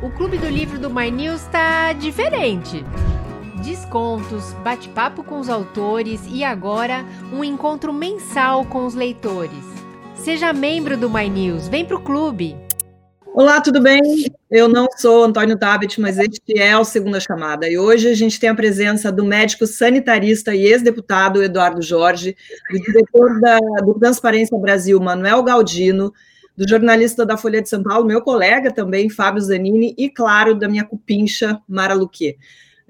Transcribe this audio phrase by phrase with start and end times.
[0.00, 2.84] O Clube do Livro do My News está diferente.
[3.64, 9.64] Descontos, bate-papo com os autores e agora um encontro mensal com os leitores.
[10.14, 12.56] Seja membro do My News, vem pro clube.
[13.34, 14.00] Olá, tudo bem?
[14.48, 17.68] Eu não sou Antônio Tabet, mas este é o Segunda Chamada.
[17.68, 22.36] E hoje a gente tem a presença do médico sanitarista e ex-deputado Eduardo Jorge,
[22.70, 26.14] do diretor da, do Transparência Brasil, Manuel Galdino,
[26.58, 30.68] do jornalista da Folha de São Paulo, meu colega também, Fábio Zanini, e, claro, da
[30.68, 32.36] minha cupincha, Mara Luque.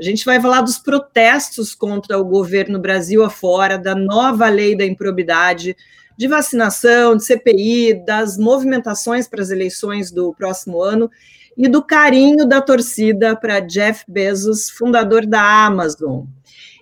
[0.01, 4.87] A gente vai falar dos protestos contra o governo Brasil afora, da nova lei da
[4.87, 5.77] improbidade,
[6.17, 11.11] de vacinação, de CPI, das movimentações para as eleições do próximo ano
[11.55, 16.25] e do carinho da torcida para Jeff Bezos, fundador da Amazon.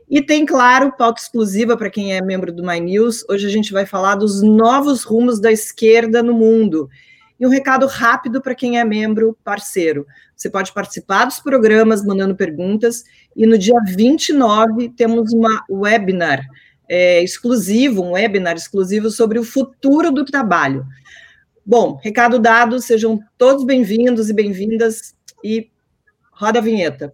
[0.09, 3.24] E tem, claro, pauta exclusiva para quem é membro do My News.
[3.28, 6.88] Hoje a gente vai falar dos novos rumos da esquerda no mundo.
[7.41, 10.06] E um recado rápido para quem é membro parceiro.
[10.34, 13.02] Você pode participar dos programas mandando perguntas.
[13.34, 16.46] E no dia 29 temos uma webinar
[16.88, 20.87] é, exclusivo, um webinar exclusivo sobre o futuro do trabalho.
[21.65, 25.16] Bom, recado dado, sejam todos bem-vindos e bem-vindas.
[25.43, 25.68] E
[26.30, 27.13] roda a vinheta.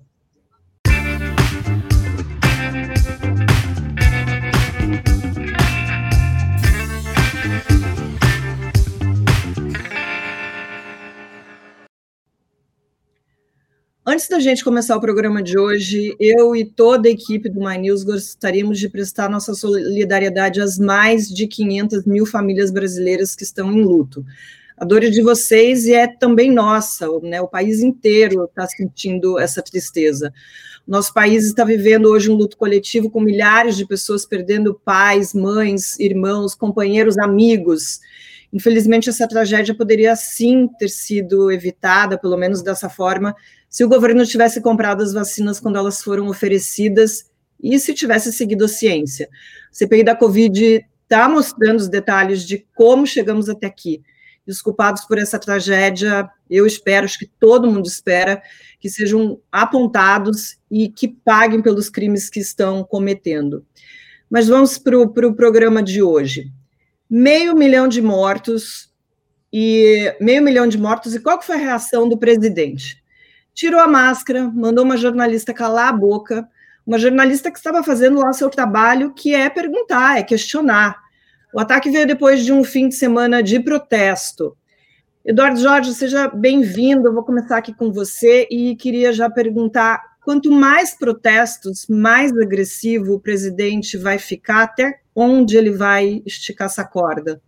[14.13, 17.79] Antes da gente começar o programa de hoje, eu e toda a equipe do My
[17.79, 23.73] News gostaríamos de prestar nossa solidariedade às mais de 500 mil famílias brasileiras que estão
[23.73, 24.23] em luto.
[24.77, 27.41] A dor é de vocês e é também nossa, né?
[27.41, 30.31] O país inteiro está sentindo essa tristeza.
[30.87, 35.99] Nosso país está vivendo hoje um luto coletivo com milhares de pessoas perdendo pais, mães,
[35.99, 38.01] irmãos, companheiros, amigos.
[38.53, 43.35] Infelizmente, essa tragédia poderia sim ter sido evitada, pelo menos dessa forma,
[43.73, 48.67] se o governo tivesse comprado as vacinas quando elas foram oferecidas e se tivesse seguido
[48.67, 49.31] a ciência.
[49.71, 54.03] A CPI da Covid está mostrando os detalhes de como chegamos até aqui.
[54.47, 58.43] E os culpados por essa tragédia, eu espero, acho que todo mundo espera,
[58.79, 63.65] que sejam apontados e que paguem pelos crimes que estão cometendo.
[64.29, 66.53] Mas vamos para o pro programa de hoje.
[67.09, 68.93] Meio milhão de mortos
[69.51, 73.02] e meio milhão de mortos, e qual foi a reação do presidente?
[73.55, 76.49] Tirou a máscara, mandou uma jornalista calar a boca,
[76.87, 80.97] uma jornalista que estava fazendo lá seu trabalho, que é perguntar, é questionar.
[81.55, 84.57] O ataque veio depois de um fim de semana de protesto.
[85.25, 87.07] Eduardo Jorge, seja bem-vindo.
[87.07, 93.15] Eu vou começar aqui com você e queria já perguntar: quanto mais protestos, mais agressivo
[93.15, 97.41] o presidente vai ficar, até onde ele vai esticar essa corda?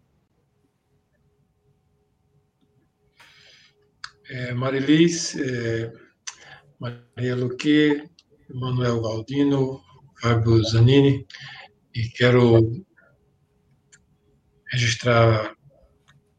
[4.31, 5.93] É, Marilis, é,
[6.81, 8.03] Maria Luque,
[8.49, 9.81] Manuel Galdino,
[10.21, 11.27] Fábio Zanini,
[11.95, 12.85] e quero
[14.73, 15.55] registrar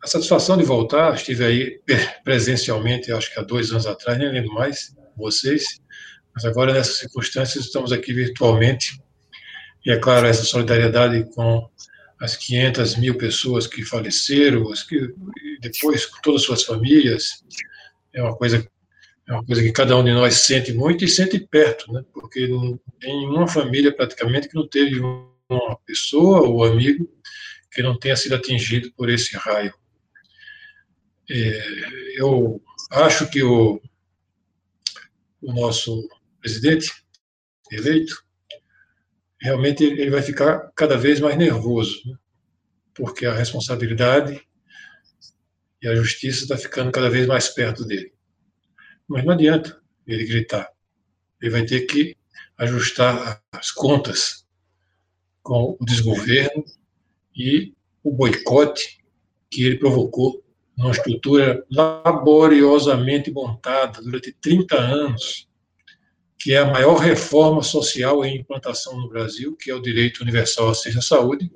[0.03, 1.13] a satisfação de voltar.
[1.15, 1.81] Estive aí
[2.23, 5.79] presencialmente, acho que há dois anos atrás, nem lembro mais, vocês,
[6.33, 8.99] mas agora nessas circunstâncias estamos aqui virtualmente.
[9.85, 11.69] E é claro, essa solidariedade com
[12.19, 15.13] as 500 mil pessoas que faleceram, as que
[15.61, 17.43] depois com todas as suas famílias,
[18.15, 18.67] é uma coisa
[19.27, 22.03] é uma coisa que cada um de nós sente muito e sente perto, né?
[22.13, 27.09] Porque não tem nenhuma família praticamente que não teve uma pessoa ou amigo
[27.71, 29.73] que não tenha sido atingido por esse raio.
[31.29, 32.61] É, eu
[32.91, 33.81] acho que o,
[35.41, 36.07] o nosso
[36.39, 36.91] presidente
[37.71, 38.23] eleito
[39.41, 42.15] realmente ele vai ficar cada vez mais nervoso, né?
[42.93, 44.41] porque a responsabilidade
[45.85, 48.11] e a justiça está ficando cada vez mais perto dele.
[49.07, 50.67] Mas não adianta ele gritar.
[51.39, 52.17] Ele vai ter que
[52.57, 54.47] ajustar as contas
[55.43, 56.65] com o desgoverno
[57.35, 57.71] e
[58.03, 58.97] o boicote
[59.47, 60.43] que ele provocou
[60.75, 65.47] numa estrutura laboriosamente montada durante 30 anos,
[66.39, 70.69] que é a maior reforma social em implantação no Brasil, que é o direito universal
[70.69, 71.51] à acesso à saúde,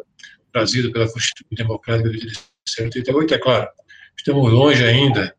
[0.53, 3.78] trazido pela Constituição Democrática de 1988, é claro,
[4.19, 5.33] Estamos longe ainda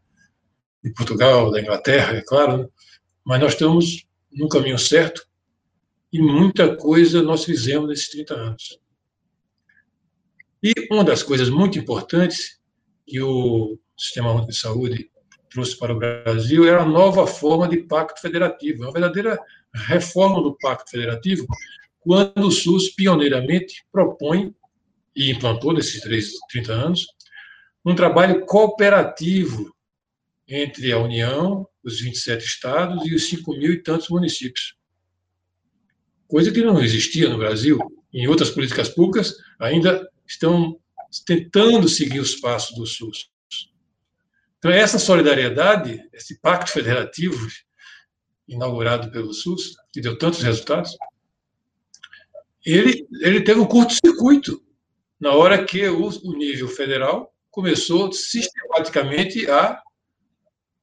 [0.82, 2.68] de Portugal, da Inglaterra, é claro, né?
[3.22, 5.22] mas nós estamos no caminho certo
[6.10, 8.80] e muita coisa nós fizemos nesses 30 anos.
[10.62, 12.58] E uma das coisas muito importantes
[13.06, 15.10] que o Sistema Único de Saúde
[15.50, 19.38] trouxe para o Brasil é a nova forma de pacto federativo, é uma verdadeira
[19.74, 21.46] reforma do pacto federativo,
[22.00, 24.54] quando o SUS pioneiramente propõe
[25.14, 27.06] e implantou nesses 30 anos
[27.84, 29.74] um trabalho cooperativo
[30.46, 34.74] entre a União os 27 estados e os 5 mil e tantos municípios.
[36.28, 37.78] Coisa que não existia no Brasil.
[38.12, 40.78] Em outras políticas públicas, ainda estão
[41.26, 43.30] tentando seguir os passos do SUS.
[44.58, 47.48] Então, essa solidariedade, esse pacto federativo
[48.46, 50.96] inaugurado pelo SUS, que deu tantos resultados,
[52.64, 54.62] ele, ele teve um curto-circuito
[55.18, 59.80] na hora que o, o nível federal começou sistematicamente a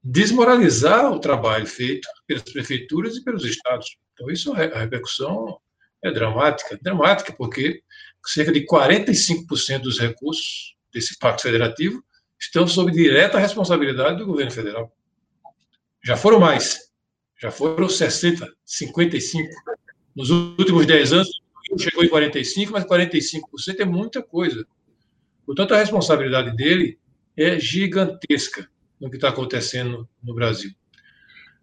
[0.04, 3.98] desmoralizar o trabalho feito pelas prefeituras e pelos estados.
[4.14, 5.60] Então, isso, a repercussão
[6.04, 6.78] é dramática.
[6.82, 7.82] Dramática porque
[8.26, 12.04] cerca de 45% dos recursos desse pacto federativo
[12.40, 14.92] estão sob direta responsabilidade do governo federal.
[16.04, 16.88] Já foram mais.
[17.40, 19.50] Já foram 60, 55.
[20.16, 21.30] Nos últimos 10 anos,
[21.78, 24.66] chegou em 45, mas 45% é muita coisa.
[25.48, 27.00] Portanto, a responsabilidade dele
[27.38, 30.72] é gigantesca no que está acontecendo no Brasil.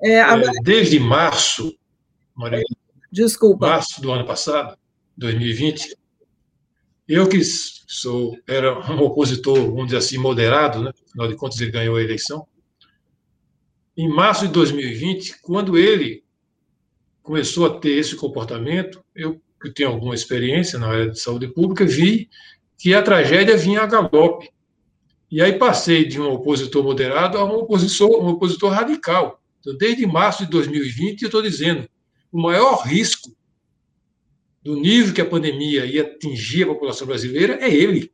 [0.03, 0.51] É, agora...
[0.63, 1.77] Desde março,
[2.35, 2.65] Maria,
[3.13, 3.69] Desculpa.
[3.69, 4.79] março do ano passado,
[5.19, 5.95] 2020,
[7.07, 10.91] eu que sou, era um opositor, vamos dizer assim, moderado, né?
[11.07, 12.49] afinal de contas ele ganhou a eleição,
[13.95, 16.25] em março de 2020, quando ele
[17.23, 21.87] começou a ter esse comportamento, eu que tenho alguma experiência na área de saúde pública,
[21.87, 22.29] vi
[22.85, 24.51] que a tragédia vinha a galope.
[25.31, 29.41] E aí passei de um opositor moderado a um opositor, um opositor radical.
[29.59, 31.89] Então, desde março de 2020, eu estou dizendo,
[32.31, 33.35] o maior risco
[34.63, 38.13] do nível que a pandemia ia atingir a população brasileira é ele.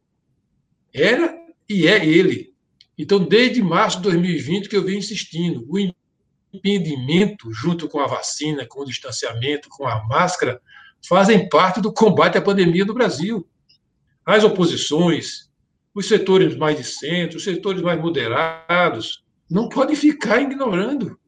[0.94, 1.36] Era
[1.68, 2.54] e é ele.
[2.96, 5.80] Então, desde março de 2020 que eu venho insistindo, o
[6.54, 10.62] impedimento, junto com a vacina, com o distanciamento, com a máscara,
[11.04, 13.44] fazem parte do combate à pandemia no Brasil.
[14.30, 15.50] As oposições,
[15.92, 21.18] os setores mais de centro, os setores mais moderados, não podem ficar ignorando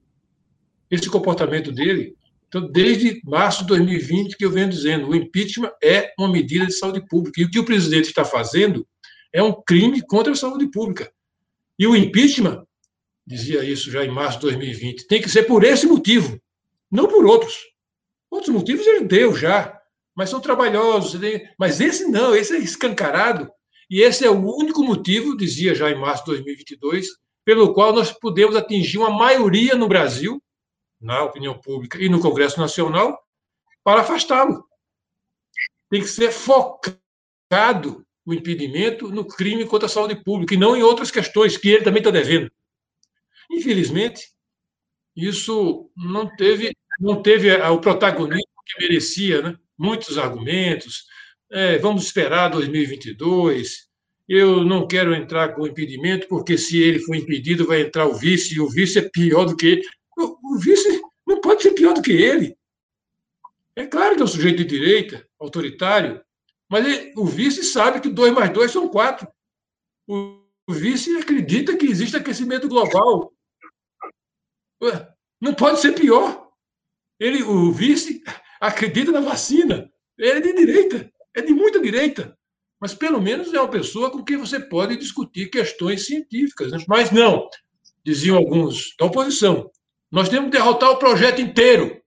[0.89, 2.15] esse comportamento dele.
[2.47, 6.75] Então, desde março de 2020 que eu venho dizendo, o impeachment é uma medida de
[6.75, 7.41] saúde pública.
[7.41, 8.87] E o que o presidente está fazendo
[9.33, 11.13] é um crime contra a saúde pública.
[11.77, 12.65] E o impeachment,
[13.27, 16.41] dizia isso já em março de 2020, tem que ser por esse motivo,
[16.89, 17.57] não por outros.
[18.31, 19.82] Outros motivos ele deu já,
[20.15, 21.21] mas são trabalhosos.
[21.59, 23.51] Mas esse não, esse é escancarado.
[23.89, 27.09] E esse é o único motivo, dizia já em março de 2022,
[27.45, 30.43] pelo qual nós podemos atingir uma maioria no Brasil
[31.01, 33.19] na opinião pública e no Congresso Nacional
[33.83, 34.65] para afastá-lo.
[35.91, 40.83] Tem que ser focado o impedimento no crime contra a saúde pública e não em
[40.83, 42.51] outras questões que ele também está devendo.
[43.51, 44.33] Infelizmente,
[45.15, 49.59] isso não teve, não teve o protagonismo que merecia, né?
[49.83, 51.07] Muitos argumentos.
[51.51, 53.89] É, vamos esperar 2022.
[54.29, 58.55] Eu não quero entrar com impedimento, porque se ele for impedido, vai entrar o vice,
[58.55, 59.83] e o vice é pior do que ele.
[60.17, 62.57] O, o vice não pode ser pior do que ele.
[63.75, 66.23] É claro que é um sujeito de direita, autoritário,
[66.71, 69.27] mas ele, o vice sabe que dois mais dois são quatro.
[70.07, 70.39] O,
[70.69, 73.33] o vice acredita que existe aquecimento global.
[75.41, 76.53] Não pode ser pior.
[77.19, 78.23] Ele, o vice
[78.63, 79.91] acredita na vacina.
[80.17, 82.39] Ele é de direita, é de muita direita.
[82.81, 86.71] Mas pelo menos é uma pessoa com quem você pode discutir questões científicas.
[86.71, 86.79] Né?
[86.87, 87.49] Mas não,
[88.05, 89.69] diziam alguns da oposição.
[90.11, 92.01] Nós temos que derrotar o projeto inteiro,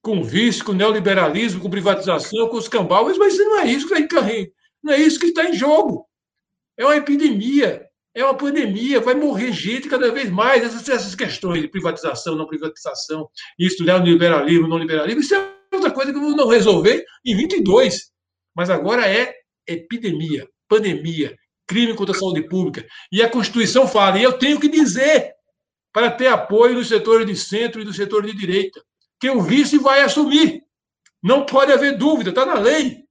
[0.00, 4.32] com vício, com neoliberalismo, com privatização, com os cambaues, mas não é isso que está
[4.32, 4.50] em,
[4.82, 6.06] não é isso que está em jogo.
[6.76, 10.64] É uma epidemia, é uma pandemia, vai morrer gente cada vez mais.
[10.64, 16.12] Essas, essas questões de privatização, não privatização, isso, neoliberalismo, não liberalismo, isso é outra coisa
[16.12, 18.10] que vamos não resolver em 22.
[18.54, 19.34] Mas agora é
[19.66, 21.36] epidemia, pandemia,
[21.66, 22.86] crime contra a saúde pública.
[23.10, 25.32] E a Constituição fala, e eu tenho que dizer,
[25.92, 28.82] para ter apoio dos setores de centro e do setor de direita,
[29.20, 30.62] que o vice vai assumir.
[31.22, 33.04] Não pode haver dúvida, está na lei.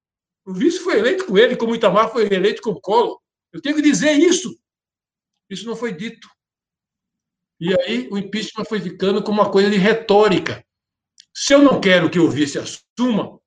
[0.46, 3.20] O vice foi eleito com ele, como o Itamar foi eleito com o Collor.
[3.54, 4.54] Eu tenho que dizer isso.
[5.50, 6.28] Isso não foi dito.
[7.60, 10.66] E aí o impeachment foi ficando como uma coisa de retórica.
[11.34, 13.40] Se eu não quero que o vice assuma,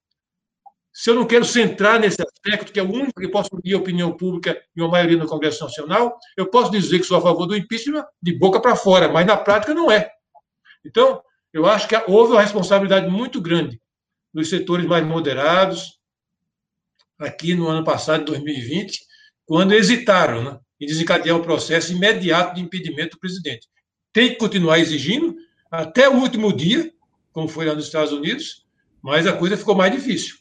[0.93, 3.79] se eu não quero centrar nesse aspecto, que é o único que posso unir a
[3.79, 7.47] opinião pública e uma maioria no Congresso Nacional, eu posso dizer que sou a favor
[7.47, 10.11] do impeachment de boca para fora, mas na prática não é.
[10.85, 11.21] Então,
[11.53, 13.81] eu acho que houve uma responsabilidade muito grande
[14.33, 15.99] dos setores mais moderados,
[17.19, 19.01] aqui no ano passado, 2020,
[19.47, 23.69] quando hesitaram né, em desencadear um processo imediato de impedimento do presidente.
[24.13, 25.35] Tem que continuar exigindo
[25.71, 26.93] até o último dia,
[27.35, 28.65] como foi lá nos Estados Unidos,
[29.03, 30.37] mas a coisa ficou mais difícil.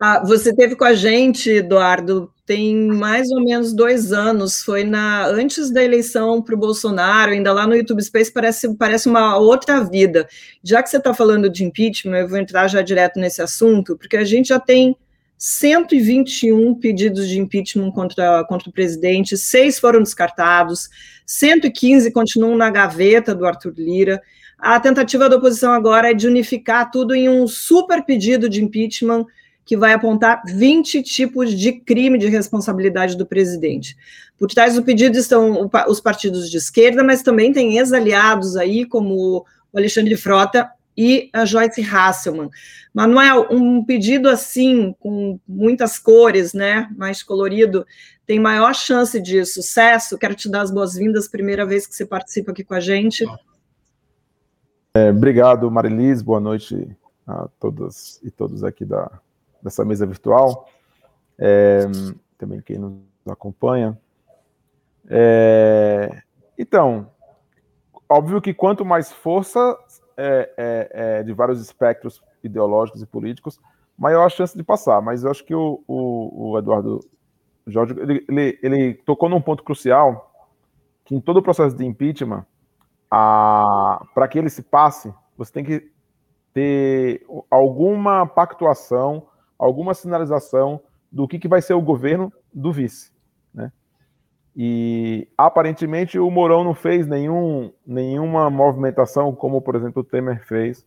[0.00, 5.26] Ah, você teve com a gente, Eduardo, tem mais ou menos dois anos, foi na
[5.26, 9.82] antes da eleição para o Bolsonaro, ainda lá no YouTube Space, parece, parece uma outra
[9.82, 10.28] vida.
[10.62, 14.16] Já que você está falando de impeachment, eu vou entrar já direto nesse assunto, porque
[14.16, 14.96] a gente já tem
[15.38, 20.90] 121 pedidos de impeachment contra, contra o presidente, seis foram descartados,
[21.24, 24.20] 115 continuam na gaveta do Arthur Lira.
[24.58, 29.24] A tentativa da oposição agora é de unificar tudo em um super pedido de impeachment
[29.64, 33.96] que vai apontar 20 tipos de crime de responsabilidade do presidente.
[34.38, 39.44] Por trás do pedido estão os partidos de esquerda, mas também tem ex-aliados aí, como
[39.70, 40.68] o Alexandre Frota
[40.98, 42.50] e a Joyce Hasselman.
[42.92, 47.86] Manuel, um pedido assim, com muitas cores, né, mais colorido,
[48.26, 50.18] tem maior chance de sucesso?
[50.18, 53.24] Quero te dar as boas-vindas, primeira vez que você participa aqui com a gente.
[54.92, 59.08] É, obrigado, Marilis, boa noite a todas e todos aqui da,
[59.62, 60.68] dessa mesa virtual,
[61.38, 61.84] é,
[62.36, 62.98] também quem nos
[63.30, 63.96] acompanha.
[65.08, 66.22] É,
[66.58, 67.08] então,
[68.08, 69.78] óbvio que quanto mais força
[70.18, 73.58] é, é, é, de vários espectros ideológicos e políticos,
[73.96, 75.00] maior a chance de passar.
[75.00, 77.00] Mas eu acho que o, o, o Eduardo
[77.66, 80.30] Jorge ele, ele, tocou num ponto crucial
[81.04, 82.44] que em todo o processo de impeachment,
[83.08, 85.90] para que ele se passe, você tem que
[86.52, 89.26] ter alguma pactuação
[89.58, 93.10] alguma sinalização do que, que vai ser o governo do vice.
[94.56, 100.84] E aparentemente o Mourão não fez nenhum, nenhuma movimentação, como por exemplo o Temer fez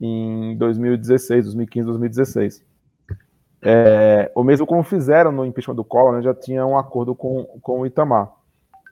[0.00, 2.68] em 2016, 2015, 2016.
[3.60, 7.44] É, o mesmo como fizeram no impeachment do Collor, né, já tinha um acordo com,
[7.60, 8.30] com o Itamar.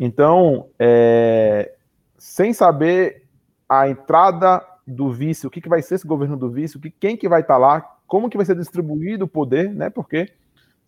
[0.00, 1.72] Então, é,
[2.18, 3.24] sem saber
[3.68, 7.16] a entrada do vice, o que, que vai ser esse governo do vice, que, quem
[7.16, 9.90] que vai estar lá, como que vai ser distribuído o poder, né?
[9.90, 10.30] Porque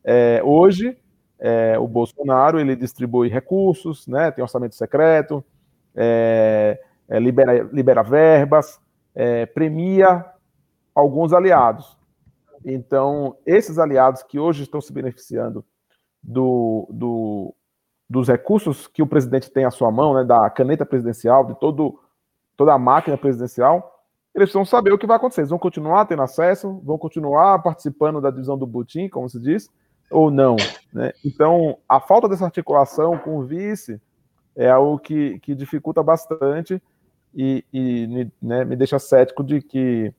[0.04, 0.96] é, hoje
[1.40, 4.30] é, o Bolsonaro ele distribui recursos, né?
[4.30, 5.44] Tem orçamento secreto,
[5.94, 8.80] é, é libera, libera verbas,
[9.14, 10.24] é, premia
[10.94, 11.96] alguns aliados.
[12.64, 15.64] Então, esses aliados que hoje estão se beneficiando
[16.22, 17.54] do, do,
[18.10, 22.00] dos recursos que o presidente tem à sua mão, né, da caneta presidencial, de todo,
[22.56, 23.94] toda a máquina presidencial,
[24.34, 25.42] eles precisam saber o que vai acontecer.
[25.42, 29.70] Eles vão continuar tendo acesso, vão continuar participando da divisão do butim, como se diz,
[30.10, 30.56] ou não.
[30.92, 31.12] Né?
[31.24, 34.00] Então, a falta dessa articulação com o vice
[34.56, 36.82] é algo que, que dificulta bastante
[37.34, 40.12] e, e né, me deixa cético de que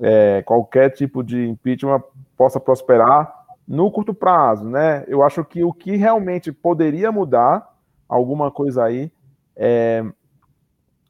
[0.00, 2.02] é, qualquer tipo de impeachment
[2.36, 3.32] possa prosperar
[3.66, 4.64] no curto prazo.
[4.64, 5.04] Né?
[5.08, 7.66] Eu acho que o que realmente poderia mudar
[8.08, 9.10] alguma coisa aí
[9.56, 10.04] é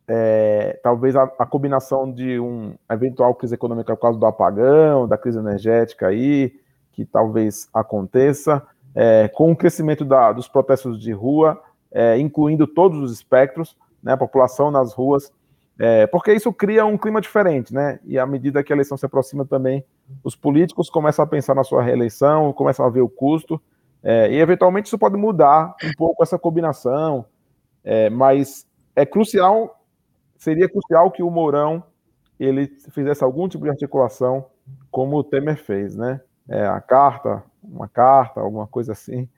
[0.08, 5.18] é, talvez a, a, combinação de um eventual crise econômica por causa do apagão, da
[5.18, 6.58] crise energética aí,
[6.98, 8.60] que talvez aconteça,
[8.92, 11.62] é, com o crescimento da, dos protestos de rua,
[11.92, 15.32] é, incluindo todos os espectros, né, a população nas ruas,
[15.78, 18.00] é, porque isso cria um clima diferente, né?
[18.04, 19.84] E à medida que a eleição se aproxima também,
[20.24, 23.62] os políticos começam a pensar na sua reeleição, começam a ver o custo,
[24.02, 27.24] é, e eventualmente isso pode mudar um pouco essa combinação,
[27.84, 29.78] é, mas é crucial
[30.36, 31.82] seria crucial que o Mourão
[32.40, 34.46] ele fizesse algum tipo de articulação,
[34.90, 36.20] como o Temer fez, né?
[36.48, 39.28] É, a carta, uma carta, alguma coisa assim,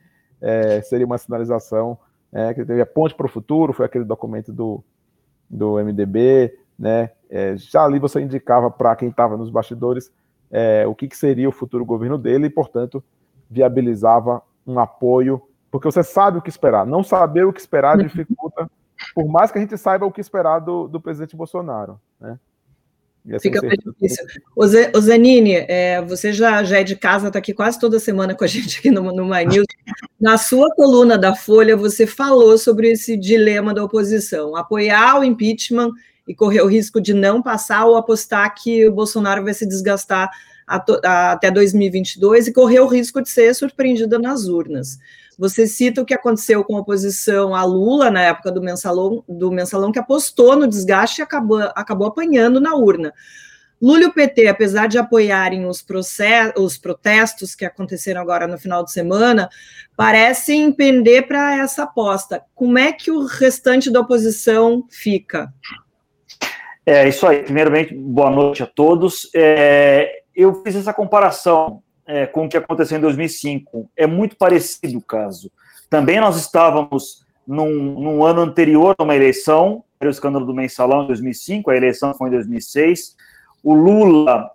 [0.40, 1.98] é, seria uma sinalização
[2.32, 4.82] é, que teve a ponte para o futuro, foi aquele documento do,
[5.48, 7.10] do MDB, né?
[7.28, 10.10] É, já ali você indicava para quem estava nos bastidores
[10.50, 13.02] é, o que, que, seria o futuro governo dele e, portanto,
[13.48, 15.40] viabilizava um apoio,
[15.70, 16.84] porque você sabe o que esperar.
[16.84, 18.68] Não saber o que esperar dificulta
[19.14, 22.38] por mais que a gente saiba o que esperar do, do presidente Bolsonaro, né?
[23.40, 24.26] Fica mais difícil.
[24.56, 27.98] O, Zé, o Zanini, é, você já, já é de casa, está aqui quase toda
[27.98, 29.66] semana com a gente aqui no, no My News.
[30.20, 35.90] Na sua coluna da Folha, você falou sobre esse dilema da oposição: apoiar o impeachment
[36.26, 40.30] e correr o risco de não passar ou apostar que o Bolsonaro vai se desgastar
[40.66, 44.98] até 2022 e correr o risco de ser surpreendida nas urnas.
[45.40, 49.50] Você cita o que aconteceu com a oposição a Lula na época do mensalão, do
[49.50, 53.14] mensalão que apostou no desgaste e acabou, acabou apanhando na urna.
[53.80, 58.58] Lula e o PT, apesar de apoiarem os, processos, os protestos que aconteceram agora no
[58.58, 59.48] final de semana,
[59.96, 62.42] parecem pender para essa aposta.
[62.54, 65.50] Como é que o restante da oposição fica?
[66.84, 67.42] É isso aí.
[67.44, 69.30] Primeiramente, boa noite a todos.
[69.34, 73.88] É, eu fiz essa comparação é, com o que aconteceu em 2005.
[73.96, 75.50] É muito parecido o caso.
[75.88, 81.04] Também nós estávamos num, num ano anterior a uma eleição, era o escândalo do mensalão
[81.04, 83.16] em 2005, a eleição foi em 2006.
[83.62, 84.50] O Lula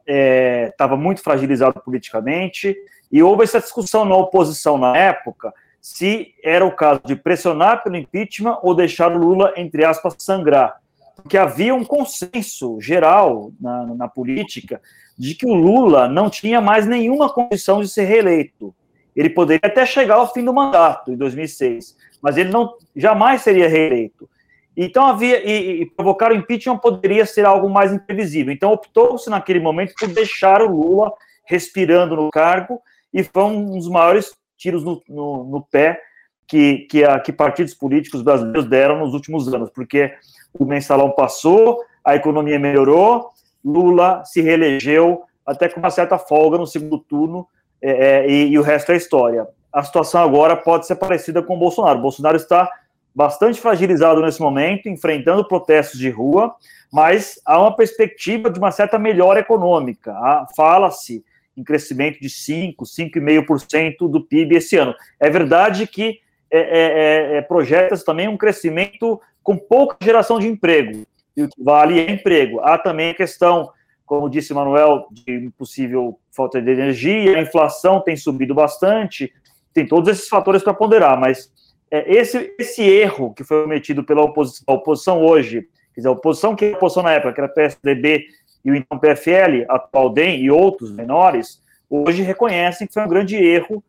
[0.68, 2.76] estava é, muito fragilizado politicamente
[3.12, 7.96] E houve essa discussão na oposição na época se era o caso de pressionar pelo
[7.96, 10.82] impeachment ou deixar o Lula, entre aspas, sangrar.
[11.16, 14.82] Porque havia um consenso geral na, na política
[15.18, 18.76] de que o Lula não tinha mais nenhuma condição de ser reeleito.
[19.16, 23.70] Ele poderia até chegar ao fim do mandato, em 2006, mas ele não jamais seria
[23.70, 24.30] reeleito.
[24.76, 28.54] Então havia e, e provocar o impeachment poderia ser algo mais imprevisível.
[28.54, 31.14] Então optou-se naquele momento por deixar o Lula
[31.46, 32.82] respirando no cargo
[33.14, 36.02] e foi um dos maiores tiros no, no, no pé
[36.48, 40.14] que, que, a, que partidos políticos brasileiros deram nos últimos anos, porque
[40.58, 43.30] o mensalão passou, a economia melhorou,
[43.64, 47.48] Lula se reelegeu até com uma certa folga no segundo turno,
[47.82, 49.48] é, é, e, e, o resto é história.
[49.72, 52.00] A situação agora pode ser parecida com o Bolsonaro.
[52.00, 52.70] O Bolsonaro está
[53.14, 56.56] bastante fragilizado nesse momento, enfrentando protestos de rua,
[56.92, 60.14] mas há uma perspectiva de uma certa melhora econômica.
[60.56, 61.24] Fala-se
[61.56, 64.94] em crescimento de 5%, 5,5% do PIB esse ano.
[65.20, 66.20] É verdade que
[66.56, 71.50] é, é, é, é projeta também um crescimento com pouca geração de emprego, e o
[71.50, 72.60] que vale é emprego.
[72.62, 73.70] Há também a questão,
[74.06, 79.32] como disse Manuel, de possível falta de energia, a inflação tem subido bastante,
[79.74, 81.52] tem todos esses fatores para ponderar, mas
[81.92, 85.62] é, esse, esse erro que foi cometido pela oposição, oposição hoje,
[85.94, 88.26] quer dizer, a oposição que a oposição na época, que era PSDB
[88.64, 93.36] e o então PFL, atual DEM e outros menores, hoje reconhecem que foi um grande
[93.36, 93.84] erro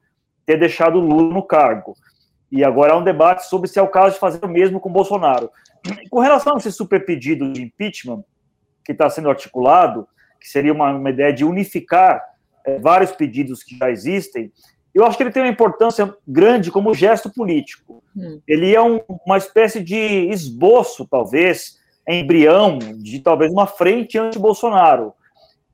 [0.44, 1.96] ter deixado o Lula no cargo.
[2.50, 4.90] E agora há um debate sobre se é o caso de fazer o mesmo com
[4.90, 5.50] Bolsonaro.
[6.10, 8.24] Com relação a esse super pedido de impeachment
[8.84, 10.06] que está sendo articulado,
[10.40, 12.22] que seria uma, uma ideia de unificar
[12.64, 14.52] é, vários pedidos que já existem,
[14.94, 18.02] eu acho que ele tem uma importância grande como gesto político.
[18.16, 18.40] Hum.
[18.46, 19.96] Ele é um, uma espécie de
[20.30, 25.12] esboço, talvez, embrião de talvez uma frente anti-Bolsonaro,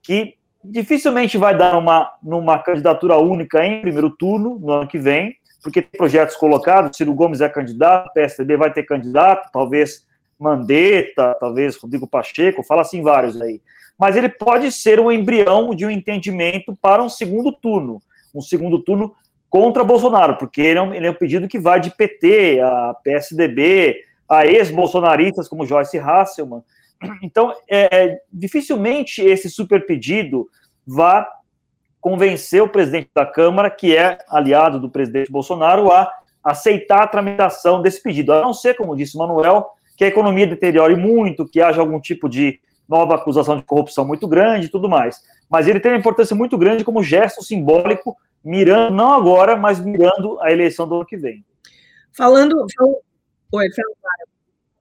[0.03, 5.37] que dificilmente vai dar uma, numa candidatura única em primeiro turno, no ano que vem,
[5.63, 10.05] porque tem projetos colocados, Ciro Gomes é candidato, PSDB vai ter candidato, talvez
[10.39, 13.61] Mandetta, talvez Rodrigo Pacheco, fala assim vários aí.
[13.97, 18.03] Mas ele pode ser um embrião de um entendimento para um segundo turno,
[18.35, 19.15] um segundo turno
[19.49, 22.95] contra Bolsonaro, porque ele é um, ele é um pedido que vai de PT, a
[23.05, 26.63] PSDB, a ex-bolsonaristas como Joyce Hasselman.
[27.23, 30.49] Então, é, é, dificilmente esse super pedido
[30.87, 31.29] vá
[32.03, 36.13] convencer o presidente da Câmara, que é aliado do presidente Bolsonaro, a
[36.43, 40.45] aceitar a tramitação desse pedido, a não ser, como disse o Manuel, que a economia
[40.45, 44.89] deteriore muito, que haja algum tipo de nova acusação de corrupção muito grande e tudo
[44.89, 45.23] mais.
[45.49, 50.41] Mas ele tem uma importância muito grande como gesto simbólico, mirando, não agora, mas mirando
[50.41, 51.45] a eleição do ano que vem.
[52.11, 52.67] Falando,
[53.53, 54.33] Oi, claro.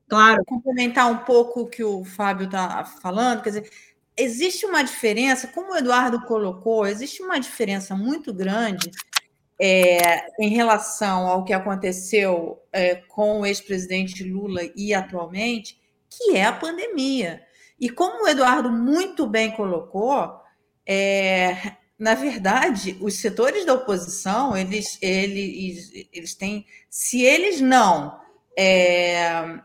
[0.09, 0.43] Claro.
[0.45, 3.69] Complementar um pouco o que o Fábio está falando, quer dizer,
[4.21, 8.91] existe uma diferença, como o Eduardo colocou, existe uma diferença muito grande
[9.59, 15.79] é, em relação ao que aconteceu é, com o ex-presidente Lula e atualmente,
[16.09, 17.41] que é a pandemia.
[17.79, 20.39] E como o Eduardo muito bem colocou,
[20.85, 28.19] é, na verdade, os setores da oposição, eles, eles, eles têm, se eles não
[28.57, 29.59] é,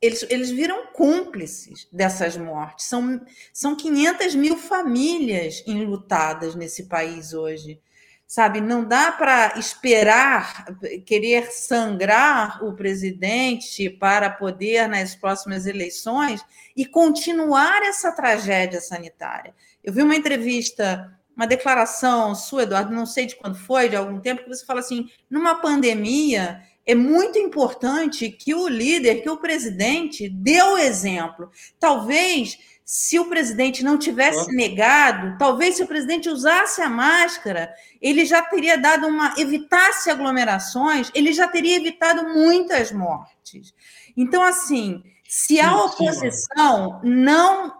[0.00, 2.86] eles, eles viram cúmplices dessas mortes.
[2.86, 3.20] São,
[3.52, 7.80] são 500 mil famílias enlutadas nesse país hoje.
[8.26, 10.66] Sabe, não dá para esperar,
[11.06, 16.44] querer sangrar o presidente para poder, nas próximas eleições,
[16.76, 19.54] e continuar essa tragédia sanitária.
[19.82, 24.18] Eu vi uma entrevista, uma declaração sua, Eduardo, não sei de quando foi, de algum
[24.18, 29.36] tempo, que você fala assim: numa pandemia, é muito importante que o líder, que o
[29.36, 31.50] presidente, dê o exemplo.
[31.80, 38.24] Talvez, se o presidente não tivesse negado, talvez se o presidente usasse a máscara, ele
[38.24, 39.34] já teria dado uma.
[39.36, 43.74] evitasse aglomerações, ele já teria evitado muitas mortes.
[44.16, 47.74] Então, assim, se a oposição não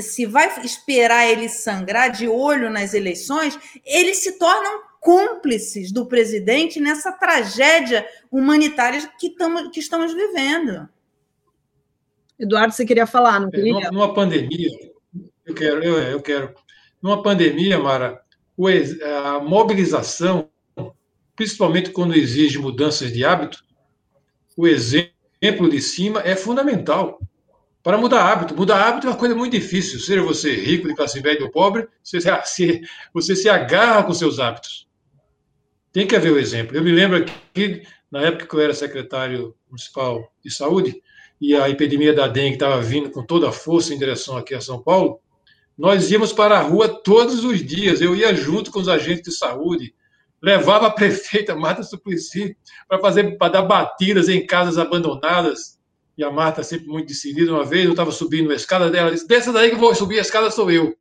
[0.00, 6.80] se vai esperar ele sangrar de olho nas eleições, eles se tornam cúmplices do presidente
[6.80, 10.88] nessa tragédia humanitária que, tamo, que estamos vivendo.
[12.38, 13.86] Eduardo, você queria falar, não é, queria?
[13.86, 14.70] É, numa pandemia,
[15.44, 16.54] eu quero, eu, eu quero.
[17.02, 18.20] Numa pandemia, Mara,
[19.24, 20.48] a mobilização,
[21.36, 23.64] principalmente quando exige mudanças de hábito,
[24.56, 27.20] o exemplo de cima é fundamental
[27.82, 28.56] para mudar hábito.
[28.56, 30.00] Mudar hábito é uma coisa muito difícil.
[30.00, 32.82] Seja você rico, de classe média ou pobre, você se,
[33.14, 34.87] você se agarra com seus hábitos.
[35.98, 36.76] Tem que haver o exemplo.
[36.76, 41.02] Eu me lembro que, na época que eu era secretário municipal de saúde,
[41.40, 44.60] e a epidemia da dengue estava vindo com toda a força em direção aqui a
[44.60, 45.18] São Paulo,
[45.76, 48.00] Nós íamos para a rua todos os dias.
[48.00, 49.92] Eu ia junto com os agentes de saúde,
[50.40, 52.56] levava a prefeita Marta Suplicy
[52.86, 55.80] para fazer para dar batidas em casas abandonadas.
[56.16, 57.52] E a Marta sempre muito decidida.
[57.52, 60.18] Uma vez eu estava subindo a escada dela, disse: "Desça daí que eu vou subir
[60.18, 60.96] a escada sou eu".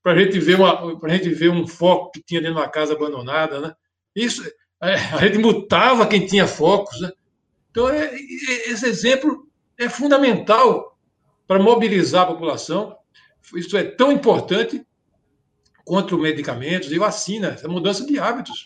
[0.00, 2.92] Para gente ver uma, para gente ver um foco que tinha dentro de uma casa
[2.92, 3.74] abandonada, né?
[4.14, 4.42] Isso,
[4.82, 7.10] é, a gente mutava quem tinha focos, né?
[7.70, 9.48] Então é, é, esse exemplo
[9.78, 10.98] é fundamental
[11.46, 12.96] para mobilizar a população.
[13.54, 14.86] Isso é tão importante
[15.84, 18.64] contra medicamentos e vacina, essa mudança de hábitos.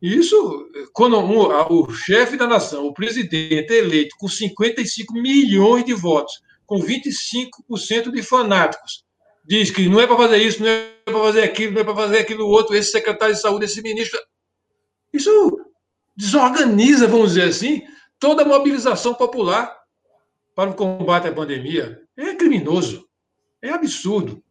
[0.00, 1.38] E isso, quando um,
[1.72, 8.22] o chefe da nação, o presidente eleito com 55 milhões de votos, com 25% de
[8.22, 9.04] fanáticos,
[9.44, 11.96] diz que não é para fazer isso, não é para fazer aquilo, não é para
[11.96, 14.18] fazer aquilo outro, esse secretário de saúde, esse ministro.
[15.12, 15.60] Isso
[16.16, 17.82] desorganiza, vamos dizer assim,
[18.18, 19.76] toda a mobilização popular
[20.54, 22.02] para o combate à pandemia.
[22.16, 23.08] É criminoso,
[23.62, 24.42] é absurdo.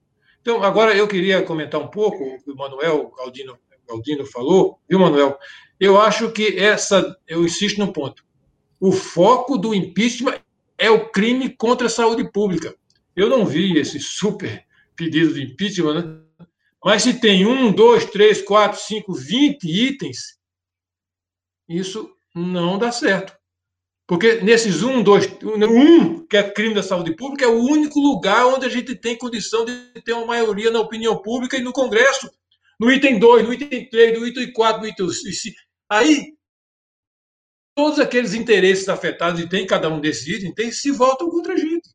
[0.41, 5.00] Então, agora eu queria comentar um pouco o que o Manuel Galdino, Galdino falou, viu,
[5.00, 5.38] Manuel?
[5.78, 8.24] Eu acho que essa, eu insisto no ponto,
[8.80, 10.39] o foco do impeachment
[10.78, 12.74] é o crime contra a saúde pública.
[13.15, 14.63] Eu não vi esse super
[14.96, 16.46] pedido de impeachment, né?
[16.84, 20.37] mas se tem um, dois, três, quatro, cinco, vinte itens,
[21.67, 23.38] isso não dá certo.
[24.08, 28.45] Porque nesses um, dois, um, que é crime da saúde pública, é o único lugar
[28.45, 32.30] onde a gente tem condição de ter uma maioria na opinião pública e no Congresso.
[32.80, 35.56] No item 2, no item 3, no item 4, no item 5.
[35.89, 36.38] Aí,
[37.75, 41.58] todos aqueles interesses afetados, e tem cada um desses itens, tem, se voltam contra a
[41.58, 41.89] gente.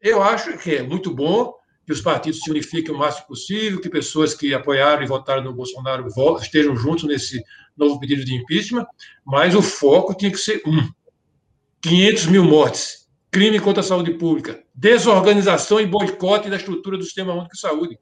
[0.00, 1.52] Eu acho que é muito bom
[1.84, 5.52] que os partidos se unifiquem o máximo possível, que pessoas que apoiaram e votaram no
[5.52, 6.06] Bolsonaro
[6.40, 7.42] estejam juntos nesse
[7.76, 8.86] novo pedido de impeachment,
[9.24, 10.88] mas o foco tinha que ser um
[11.82, 17.34] 500 mil mortes, crime contra a saúde pública, desorganização e boicote da estrutura do Sistema
[17.34, 17.98] Único de Saúde.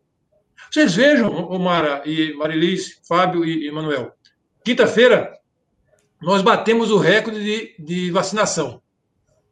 [0.70, 4.12] Vocês vejam, Omara e Marilis, Fábio e Emanuel,
[4.64, 5.32] quinta-feira
[6.22, 8.80] nós batemos o recorde de, de, vacinação.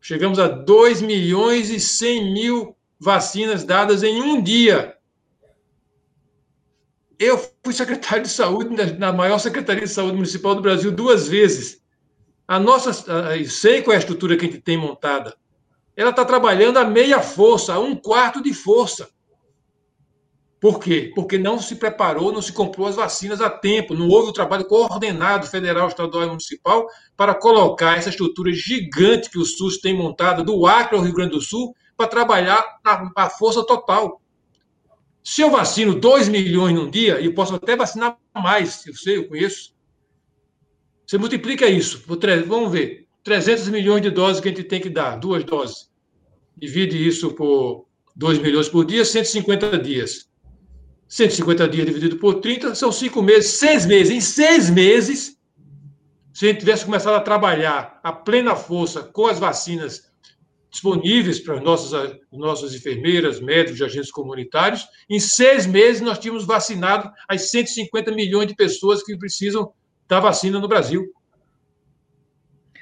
[0.01, 4.97] Chegamos a 2 milhões e 100 mil vacinas dadas em um dia.
[7.19, 11.81] Eu fui secretário de saúde na maior secretaria de saúde municipal do Brasil duas vezes.
[12.49, 12.93] A nossa,
[13.49, 15.37] sei qual é a estrutura que a gente tem montada.
[15.97, 19.09] Ela está trabalhando a meia força, a um quarto de força.
[20.61, 21.11] Por quê?
[21.15, 24.67] Porque não se preparou, não se comprou as vacinas a tempo, não houve o trabalho
[24.67, 30.43] coordenado federal, estadual e municipal para colocar essa estrutura gigante que o SUS tem montada,
[30.43, 32.63] do Acre ao Rio Grande do Sul, para trabalhar
[33.17, 34.21] a força total.
[35.23, 39.29] Se eu vacino 2 milhões num dia, e posso até vacinar mais, eu sei, eu
[39.29, 39.75] conheço,
[41.07, 42.03] você multiplica isso,
[42.47, 45.91] vamos ver, 300 milhões de doses que a gente tem que dar, duas doses.
[46.57, 50.31] Divide isso por 2 milhões por dia, 150 dias.
[51.09, 54.13] 150 dias dividido por 30 são cinco meses, seis meses.
[54.13, 55.37] Em seis meses,
[56.33, 60.10] se a gente tivesse começado a trabalhar a plena força com as vacinas
[60.71, 66.47] disponíveis para as nossas, nossas enfermeiras, médicos e agentes comunitários, em seis meses nós tínhamos
[66.47, 69.73] vacinado as 150 milhões de pessoas que precisam
[70.09, 71.05] da vacina no Brasil.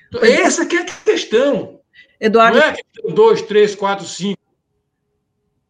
[0.09, 1.81] Então, essa que é a questão.
[2.21, 2.59] Eduardo.
[2.59, 4.39] Não é a questão 2, 3, 4, 5.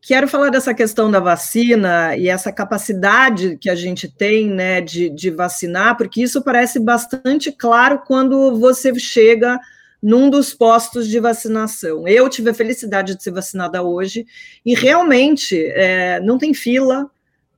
[0.00, 5.10] Quero falar dessa questão da vacina e essa capacidade que a gente tem né, de,
[5.10, 9.60] de vacinar, porque isso parece bastante claro quando você chega
[10.02, 12.06] num dos postos de vacinação.
[12.06, 14.26] Eu tive a felicidade de ser vacinada hoje
[14.64, 17.10] e realmente é, não tem fila,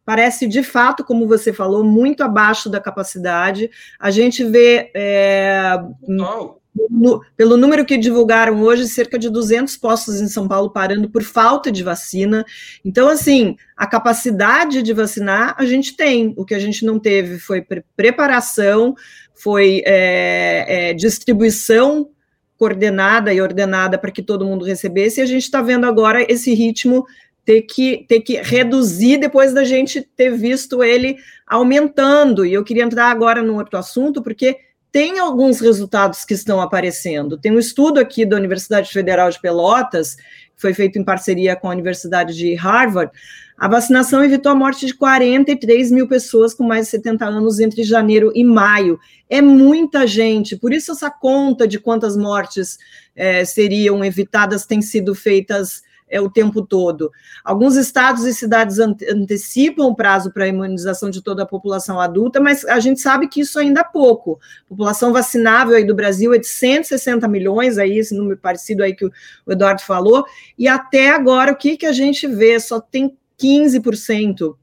[0.05, 3.71] parece de fato, como você falou, muito abaixo da capacidade.
[3.99, 4.91] A gente vê.
[4.95, 5.79] É,
[6.89, 11.23] no, pelo número que divulgaram hoje, cerca de 200 postos em São Paulo parando por
[11.23, 12.45] falta de vacina.
[12.85, 16.33] Então, assim, a capacidade de vacinar a gente tem.
[16.37, 18.95] O que a gente não teve foi pre preparação,
[19.35, 22.09] foi é, é, distribuição
[22.61, 26.53] coordenada e ordenada para que todo mundo recebesse, e a gente está vendo agora esse
[26.53, 27.07] ritmo
[27.43, 32.45] ter que, ter que reduzir depois da gente ter visto ele aumentando.
[32.45, 34.59] E eu queria entrar agora num outro assunto, porque
[34.93, 37.39] tem alguns resultados que estão aparecendo.
[37.39, 41.67] Tem um estudo aqui da Universidade Federal de Pelotas, que foi feito em parceria com
[41.67, 43.11] a Universidade de Harvard.
[43.61, 47.83] A vacinação evitou a morte de 43 mil pessoas com mais de 70 anos entre
[47.83, 48.99] janeiro e maio.
[49.29, 52.79] É muita gente, por isso essa conta de quantas mortes
[53.15, 57.13] é, seriam evitadas tem sido feitas é, o tempo todo.
[57.45, 62.41] Alguns estados e cidades antecipam o prazo para a imunização de toda a população adulta,
[62.41, 64.41] mas a gente sabe que isso ainda é pouco.
[64.65, 68.95] A população vacinável aí do Brasil é de 160 milhões, aí esse número parecido aí
[68.95, 69.13] que o
[69.47, 70.25] Eduardo falou,
[70.59, 72.59] e até agora o que, que a gente vê?
[72.59, 74.55] Só tem 15%.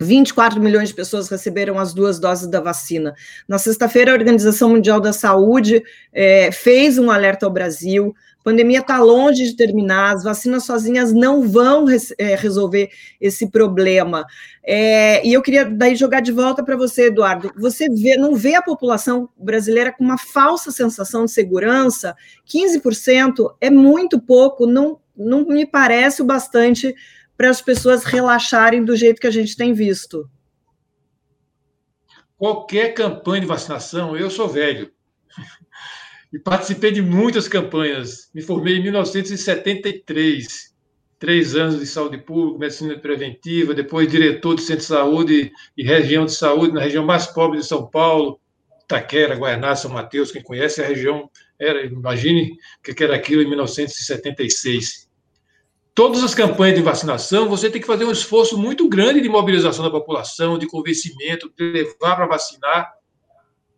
[0.00, 3.14] 24 milhões de pessoas receberam as duas doses da vacina.
[3.48, 8.14] Na sexta-feira, a Organização Mundial da Saúde é, fez um alerta ao Brasil.
[8.40, 11.84] A pandemia está longe de terminar, as vacinas sozinhas não vão
[12.16, 12.88] é, resolver
[13.20, 14.24] esse problema.
[14.64, 17.52] É, e eu queria daí jogar de volta para você, Eduardo.
[17.58, 22.14] Você vê, não vê a população brasileira com uma falsa sensação de segurança?
[22.46, 26.94] 15% é muito pouco, não, não me parece o bastante
[27.38, 30.28] para as pessoas relaxarem do jeito que a gente tem visto?
[32.36, 34.90] Qualquer campanha de vacinação, eu sou velho.
[36.32, 38.28] E participei de muitas campanhas.
[38.34, 40.76] Me formei em 1973.
[41.18, 46.26] Três anos de saúde pública, medicina preventiva, depois diretor do centro de saúde e região
[46.26, 48.38] de saúde na região mais pobre de São Paulo,
[48.86, 50.30] Taquera, Guaraná, São Mateus.
[50.30, 55.07] Quem conhece a região, era, imagine o que era aquilo em 1976
[55.98, 59.84] todas as campanhas de vacinação, você tem que fazer um esforço muito grande de mobilização
[59.84, 62.92] da população, de convencimento, de levar para vacinar.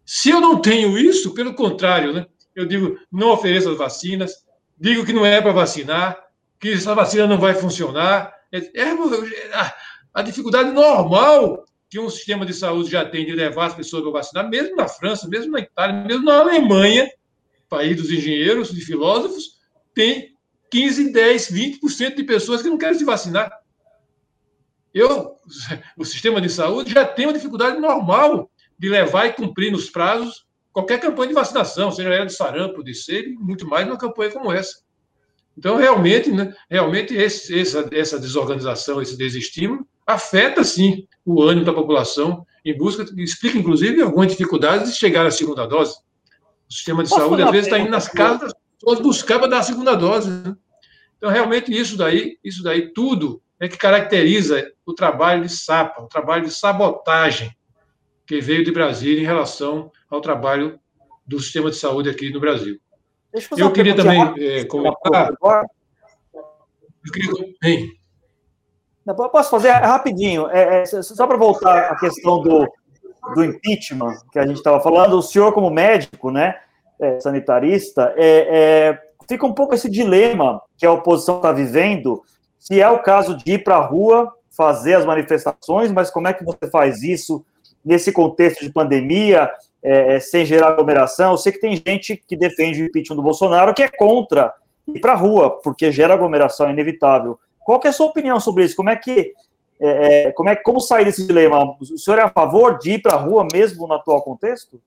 [0.04, 2.26] Se eu não tenho isso, pelo contrário, né?
[2.54, 4.44] eu digo, não ofereça as vacinas,
[4.78, 6.22] digo que não é para vacinar,
[6.61, 8.35] que essa vacina não vai funcionar.
[8.52, 8.92] É, é
[10.12, 14.12] a dificuldade normal que um sistema de saúde já tem de levar as pessoas para
[14.12, 17.11] vacinar, mesmo na França, mesmo na Itália, mesmo na Alemanha,
[17.66, 19.59] país dos engenheiros, de filósofos,
[19.94, 20.29] tem
[20.70, 23.50] 15, 10, 20% de pessoas que não querem se vacinar.
[24.92, 25.37] Eu,
[25.96, 30.46] o sistema de saúde já tem uma dificuldade normal de levar e cumprir nos prazos
[30.72, 34.52] qualquer campanha de vacinação, seja ela de sarampo, de sede, muito mais numa campanha como
[34.52, 34.83] essa.
[35.56, 41.72] Então, realmente, né, realmente esse, essa, essa desorganização, esse desestímulo, afeta, sim, o ânimo da
[41.72, 45.96] população em busca, explica, inclusive, algumas dificuldades de chegar à segunda dose.
[46.68, 49.62] O sistema de Posso saúde, às vezes, está indo nas casas pessoas buscavam dar a
[49.62, 50.30] segunda dose.
[50.30, 50.56] Né?
[51.16, 56.08] Então, realmente, isso daí, isso daí tudo é que caracteriza o trabalho de SAPA, o
[56.08, 57.54] trabalho de sabotagem
[58.26, 60.80] que veio de Brasília em relação ao trabalho
[61.26, 62.80] do sistema de saúde aqui no Brasil.
[63.32, 65.30] Eu, eu queria também é, comentar.
[65.32, 67.54] Eu queria...
[67.62, 67.92] Hein?
[69.32, 70.48] Posso fazer rapidinho?
[70.48, 72.66] É, é, só para voltar à questão do,
[73.34, 76.60] do impeachment que a gente estava falando, o senhor, como médico, né?
[77.00, 82.22] É, sanitarista, é, é, fica um pouco esse dilema que a oposição está vivendo,
[82.58, 86.34] se é o caso de ir para a rua fazer as manifestações, mas como é
[86.34, 87.44] que você faz isso
[87.84, 89.50] nesse contexto de pandemia,
[89.82, 91.32] é, é, sem gerar aglomeração?
[91.32, 94.52] Eu sei que tem gente que defende o impeachment do Bolsonaro que é contra
[94.86, 97.38] ir para a rua, porque gera aglomeração, é inevitável.
[97.60, 98.76] Qual é a sua opinião sobre isso?
[98.76, 99.32] Como é que
[99.82, 101.74] é, como é como sair desse dilema?
[101.80, 104.78] O senhor é a favor de ir para a rua mesmo no atual contexto?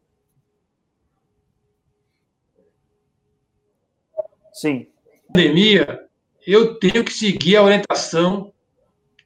[4.53, 4.87] Sim.
[5.33, 6.07] Pandemia,
[6.45, 8.53] eu tenho que seguir a orientação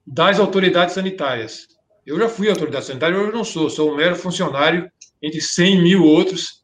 [0.06, 1.68] das autoridades sanitárias.
[2.06, 4.90] Eu já fui autoridade sanitária, hoje não sou, sou um mero funcionário
[5.22, 6.64] entre 100 mil outros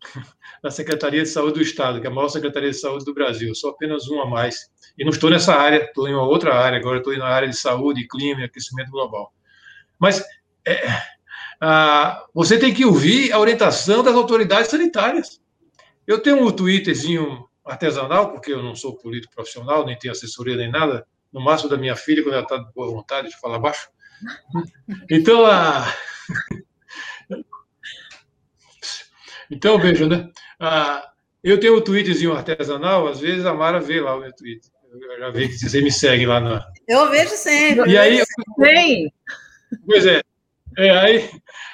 [0.62, 3.54] da Secretaria de Saúde do Estado, que é a maior Secretaria de Saúde do Brasil.
[3.54, 4.56] Sou apenas um a mais.
[4.96, 7.56] E não estou nessa área, estou em uma outra área, agora estou na área de
[7.56, 9.32] saúde, clima e aquecimento global.
[9.98, 10.24] Mas
[10.66, 10.88] é,
[11.60, 15.40] a, você tem que ouvir a orientação das autoridades sanitárias.
[16.06, 20.70] Eu tenho um Twitterzinho artesanal, porque eu não sou político profissional, nem tenho assessoria nem
[20.70, 23.88] nada, no máximo da minha filha, quando ela está de boa vontade de falar baixo.
[25.10, 25.86] Então, a...
[29.50, 30.28] então veja, né?
[31.42, 34.60] Eu tenho um tweetzinho artesanal, às vezes a Mara vê lá o meu tweet.
[34.92, 36.66] Eu já vi que você me segue lá na.
[36.88, 37.90] Eu vejo sempre.
[37.90, 38.18] E aí.
[38.18, 39.08] Sim.
[39.86, 40.20] Pois é.
[40.76, 40.90] é.
[40.90, 41.30] Aí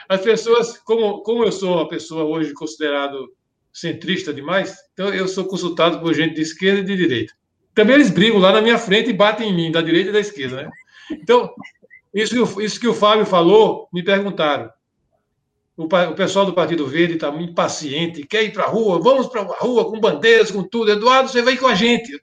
[0.08, 3.34] as pessoas, como, como eu sou uma pessoa hoje considerado
[3.76, 7.34] centrista demais, então eu sou consultado por gente de esquerda e de direita.
[7.74, 10.20] Também eles brigam lá na minha frente e batem em mim, da direita e da
[10.20, 10.70] esquerda, né?
[11.10, 11.54] Então,
[12.14, 14.70] isso que, o, isso que o Fábio falou, me perguntaram.
[15.76, 19.26] O, o pessoal do Partido Verde está muito impaciente, quer ir para a rua, vamos
[19.26, 20.90] para a rua com bandeiras, com tudo.
[20.90, 22.18] Eduardo, você vem com a gente.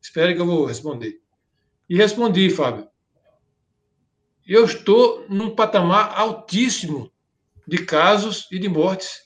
[0.00, 1.20] Espere que eu vou responder.
[1.90, 2.88] E respondi, Fábio.
[4.46, 7.12] Eu estou num patamar altíssimo
[7.68, 9.23] de casos e de mortes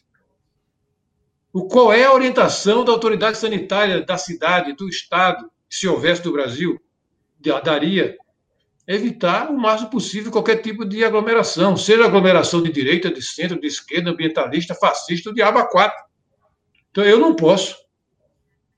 [1.52, 6.32] o qual é a orientação da autoridade sanitária da cidade, do estado, se houvesse do
[6.32, 6.80] Brasil,
[7.64, 8.16] daria
[8.87, 13.66] evitar o máximo possível qualquer tipo de aglomeração, seja aglomeração de direita, de centro, de
[13.66, 16.04] esquerda, ambientalista, fascista, de aba 4.
[16.90, 17.76] Então, eu não posso,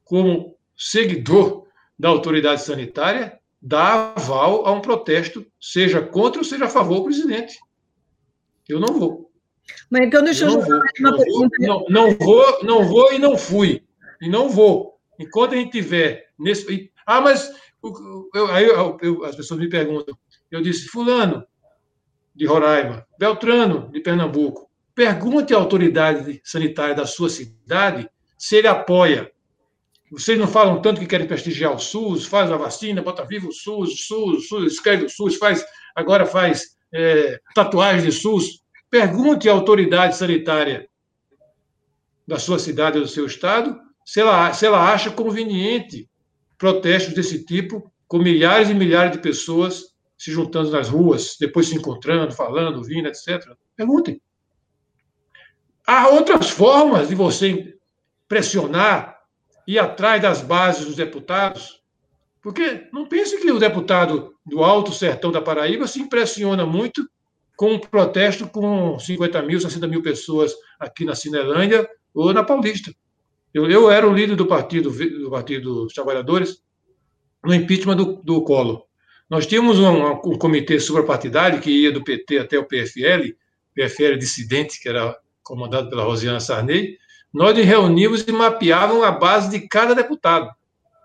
[0.04, 6.68] como seguidor da autoridade sanitária, dar aval a um protesto, seja contra ou seja a
[6.68, 7.58] favor do presidente.
[8.68, 9.29] Eu não vou.
[9.90, 11.56] Mas então deixa eu, eu fazer uma pergunta.
[11.60, 13.82] Vou, não, não vou, não vou e não fui.
[14.20, 14.98] E não vou.
[15.18, 16.90] Enquanto a gente tiver nesse.
[17.06, 17.50] Ah, mas
[18.34, 20.16] eu, aí eu, as pessoas me perguntam,
[20.50, 21.44] eu disse, fulano,
[22.34, 29.30] de Roraima, Beltrano, de Pernambuco, pergunte à autoridade sanitária da sua cidade se ele apoia.
[30.10, 33.52] Vocês não falam tanto que querem prestigiar o SUS, faz a vacina, bota vivo o
[33.52, 38.60] SUS, SUS, SUS, escreve o SUS, faz, agora faz é, tatuagem de SUS.
[38.90, 40.88] Pergunte à autoridade sanitária
[42.26, 46.10] da sua cidade ou do seu estado se ela, se ela acha conveniente
[46.58, 51.76] protestos desse tipo, com milhares e milhares de pessoas se juntando nas ruas, depois se
[51.76, 53.56] encontrando, falando, vindo, etc.
[53.76, 54.20] Perguntem.
[55.86, 57.78] Há outras formas de você
[58.28, 59.18] pressionar,
[59.66, 61.80] ir atrás das bases dos deputados,
[62.42, 67.08] porque não pense que o deputado do Alto Sertão da Paraíba se impressiona muito
[67.60, 72.90] com um protesto com 50 mil, 60 mil pessoas aqui na Cinelândia ou na Paulista.
[73.52, 76.62] Eu, eu era o líder do partido, do partido dos Trabalhadores
[77.44, 78.84] no impeachment do, do Collor.
[79.28, 79.92] Nós tínhamos um,
[80.24, 83.34] um comitê suprapartidário que ia do PT até o PFL,
[83.74, 86.96] PFL dissidente, que era comandado pela Rosiana Sarney.
[87.30, 90.50] Nós reunimos e mapeávamos a base de cada deputado.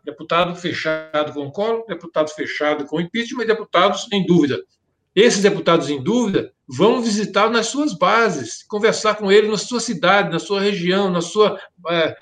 [0.06, 4.58] Deputado fechado com o Collor, deputado fechado com o impeachment e deputados em dúvida.
[5.16, 10.32] Esses deputados em dúvida vão visitar nas suas bases, conversar com eles na sua cidade,
[10.32, 12.18] na sua região, na sua, é,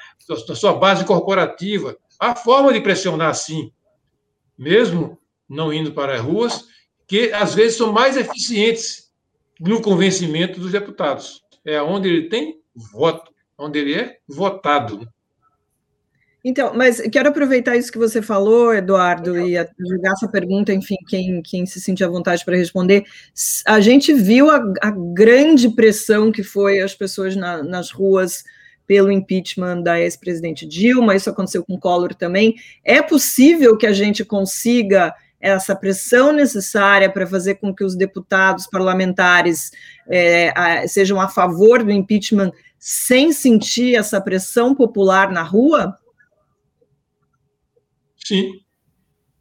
[0.47, 1.97] na sua base corporativa.
[2.19, 3.71] Há forma de pressionar assim,
[4.57, 5.17] mesmo
[5.49, 6.65] não indo para as ruas,
[7.07, 9.11] que às vezes são mais eficientes
[9.59, 11.41] no convencimento dos deputados.
[11.65, 15.07] É onde ele tem voto, onde ele é votado.
[16.45, 21.41] Então, mas quero aproveitar isso que você falou, Eduardo, e jogar essa pergunta, enfim, quem,
[21.41, 23.05] quem se sentir à vontade para responder.
[23.65, 28.43] A gente viu a, a, grande pressão que foi as pessoas na, nas ruas
[28.85, 32.55] pelo impeachment da ex-presidente Dilma, isso aconteceu com Collor também.
[32.83, 38.67] É possível que a gente consiga essa pressão necessária para fazer com que os deputados
[38.67, 39.71] parlamentares
[40.09, 45.97] é, a, sejam a favor do impeachment sem sentir essa pressão popular na rua?
[48.33, 48.59] Sim.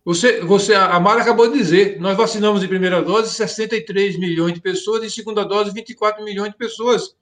[0.05, 4.61] Você, você, a Mara acabou de dizer, nós vacinamos de primeira dose 63 milhões de
[4.61, 7.17] pessoas, e segunda dose 24 milhões de pessoas.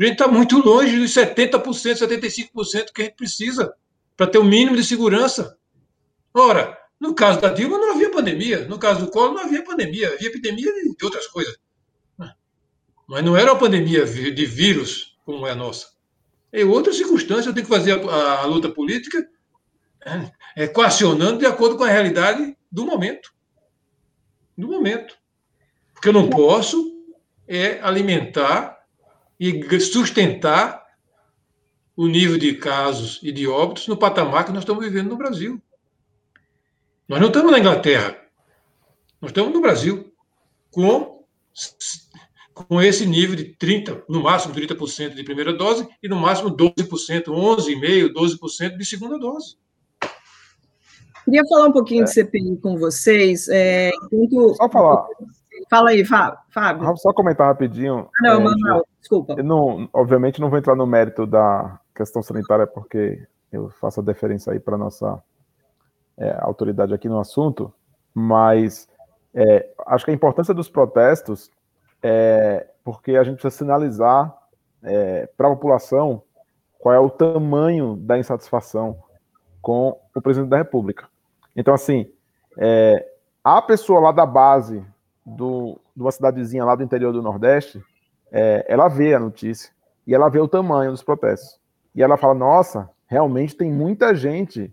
[0.00, 3.72] A gente está muito longe dos 70%, 75% que a gente precisa
[4.16, 5.56] para ter o um mínimo de segurança.
[6.34, 10.12] Ora, no caso da Dilma não havia pandemia, no caso do Collor não havia pandemia,
[10.12, 11.56] havia epidemia de outras coisas.
[13.06, 15.86] Mas não era uma pandemia de vírus como é a nossa.
[16.52, 19.24] Em outras circunstâncias, eu tenho que fazer a, a luta política
[20.56, 23.32] é, coacionando de acordo com a realidade do momento.
[24.56, 25.16] Do momento.
[25.94, 26.92] Porque eu não posso
[27.46, 28.78] é alimentar
[29.38, 30.82] e sustentar
[31.96, 35.60] o nível de casos e de óbitos no patamar que nós estamos vivendo no Brasil.
[37.06, 38.16] Nós não estamos na Inglaterra.
[39.20, 40.12] Nós estamos no Brasil
[40.70, 41.24] com,
[42.54, 47.24] com esse nível de 30, no máximo 30% de primeira dose e no máximo 12%,
[47.26, 49.56] 11,5%, 12% de segunda dose.
[51.24, 52.04] Queria falar um pouquinho é.
[52.04, 53.48] de CPI com vocês.
[53.48, 54.54] É, enquanto...
[54.56, 55.06] Só falar.
[55.70, 56.96] Fala aí, Fábio.
[56.96, 58.08] Só comentar rapidinho.
[58.18, 59.34] Ah, não, é, Manuel, desculpa.
[59.38, 64.02] Eu não, obviamente não vou entrar no mérito da questão sanitária, porque eu faço a
[64.02, 65.22] deferência aí para a nossa
[66.18, 67.72] é, autoridade aqui no assunto,
[68.14, 68.88] mas
[69.34, 71.50] é, acho que a importância dos protestos
[72.02, 74.36] é porque a gente precisa sinalizar
[74.82, 76.22] é, para a população
[76.78, 78.98] qual é o tamanho da insatisfação
[79.60, 81.08] com o presidente da República.
[81.56, 82.10] Então, assim,
[82.58, 83.06] é,
[83.42, 84.84] a pessoa lá da base
[85.24, 87.82] do, de uma cidadezinha lá do interior do Nordeste,
[88.30, 89.70] é, ela vê a notícia
[90.06, 91.60] e ela vê o tamanho dos protestos.
[91.94, 94.72] E ela fala: nossa, realmente tem muita gente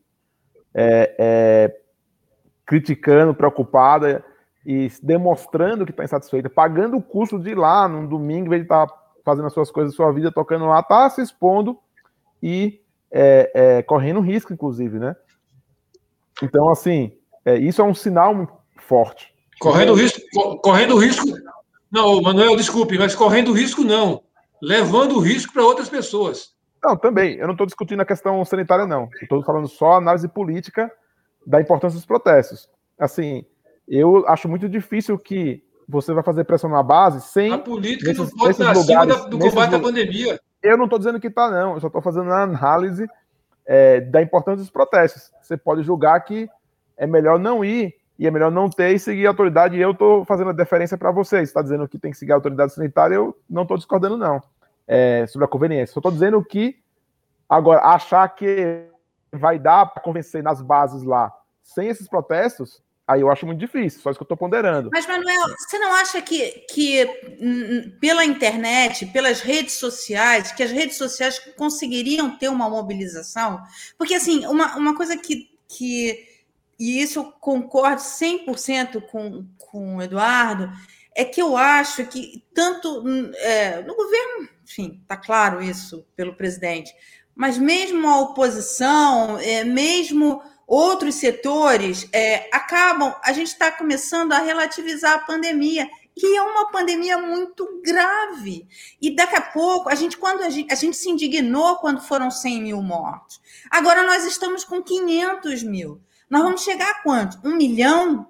[0.74, 1.78] é, é,
[2.66, 4.24] criticando, preocupada
[4.66, 8.62] e demonstrando que está insatisfeita, pagando o custo de ir lá num domingo, em vez
[8.62, 11.78] de estar tá fazendo as suas coisas, sua vida, tocando lá, está se expondo
[12.42, 15.16] e é, é, correndo risco, inclusive, né?
[16.42, 17.12] Então, assim,
[17.46, 19.34] é, isso é um sinal forte.
[19.60, 20.22] Correndo risco,
[20.62, 21.28] correndo risco.
[21.92, 24.24] Não, Manuel, desculpe, mas correndo risco não.
[24.62, 26.54] Levando risco para outras pessoas.
[26.84, 27.36] Não, também.
[27.36, 29.10] Eu não estou discutindo a questão sanitária, não.
[29.22, 30.92] Estou falando só análise política
[31.46, 32.70] da importância dos protestos.
[32.98, 33.46] Assim,
[33.88, 37.52] eu acho muito difícil que você vai fazer pressão na base sem.
[37.52, 40.40] A política nesses, não pode estar acima do combate à pandemia.
[40.62, 41.74] Eu não estou dizendo que está, não.
[41.74, 43.08] Eu só estou fazendo uma análise
[43.70, 45.32] é, da importância dos protestos.
[45.44, 46.50] Você pode julgar que
[46.98, 49.78] é melhor não ir e é melhor não ter e seguir a autoridade.
[49.78, 51.48] E eu estou fazendo a deferência para vocês.
[51.50, 54.42] Está dizendo que tem que seguir a autoridade sanitária, eu não estou discordando, não,
[54.88, 55.94] é, sobre a conveniência.
[55.94, 56.80] Só estou dizendo que,
[57.48, 58.88] agora, achar que
[59.32, 64.00] vai dar para convencer nas bases lá sem esses protestos, aí eu acho muito difícil,
[64.02, 64.92] só isso que eu estou ponderando.
[64.94, 67.06] Mas, Manuel, você não acha que, que
[67.42, 73.64] hum, pela internet, pelas redes sociais, que as redes sociais conseguiriam ter uma mobilização?
[73.98, 76.24] Porque, assim, uma, uma coisa que, que.
[76.78, 80.72] E isso eu concordo 100% com, com o Eduardo,
[81.16, 86.36] é que eu acho que tanto hum, é, no governo, enfim, está claro isso pelo
[86.36, 86.94] presidente,
[87.36, 94.40] mas mesmo a oposição, é, mesmo outros setores é, acabam, a gente está começando a
[94.40, 95.90] relativizar a pandemia.
[96.16, 98.68] E é uma pandemia muito grave.
[99.02, 102.30] E daqui a pouco, a gente, quando a gente, a gente se indignou quando foram
[102.30, 103.42] 100 mil mortos.
[103.72, 106.02] Agora nós estamos com 500 mil.
[106.30, 107.40] Nós vamos chegar a quanto?
[107.44, 108.28] Um milhão?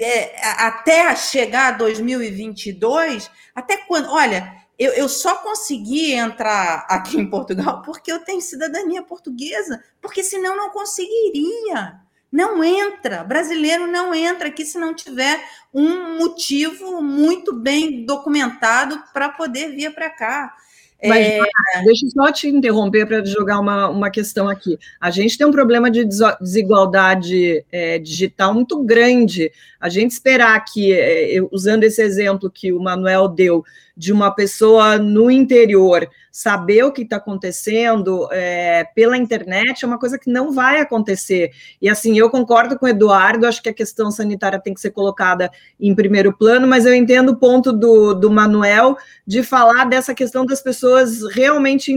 [0.00, 3.30] É, até chegar a 2022?
[3.54, 4.10] Até quando?
[4.10, 10.22] Olha, eu, eu, só consegui entrar aqui em Portugal porque eu tenho cidadania portuguesa, porque
[10.22, 12.00] senão não conseguiria.
[12.30, 15.40] Não entra, brasileiro não entra aqui se não tiver
[15.72, 20.54] um motivo muito bem documentado para poder vir para cá.
[21.04, 21.40] Mas, é...
[21.84, 24.78] Deixa eu só te interromper para jogar uma, uma questão aqui.
[25.00, 29.52] A gente tem um problema de desigualdade é, digital muito grande.
[29.86, 33.64] A gente esperar que, é, usando esse exemplo que o Manuel deu,
[33.96, 39.98] de uma pessoa no interior saber o que está acontecendo é, pela internet é uma
[39.98, 41.50] coisa que não vai acontecer.
[41.80, 44.90] E assim, eu concordo com o Eduardo, acho que a questão sanitária tem que ser
[44.90, 50.14] colocada em primeiro plano, mas eu entendo o ponto do, do Manuel de falar dessa
[50.14, 51.90] questão das pessoas realmente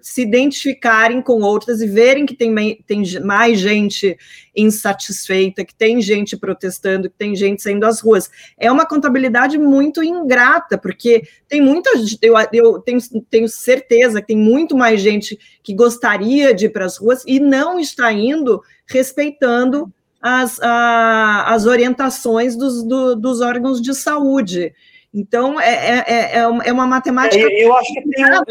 [0.00, 4.16] se identificarem com outras e verem que tem, tem mais gente
[4.54, 8.30] insatisfeita, que tem gente protestando, que tem gente saindo às ruas.
[8.58, 11.90] É uma contabilidade muito ingrata, porque tem muita
[12.20, 12.98] eu, eu tenho,
[13.30, 17.40] tenho certeza que tem muito mais gente que gostaria de ir para as ruas e
[17.40, 24.72] não está indo respeitando as, a, as orientações dos, do, dos órgãos de saúde.
[25.12, 27.42] Então, é, é, é, é uma é matemática.
[27.42, 28.42] Eu, eu acho que tem um,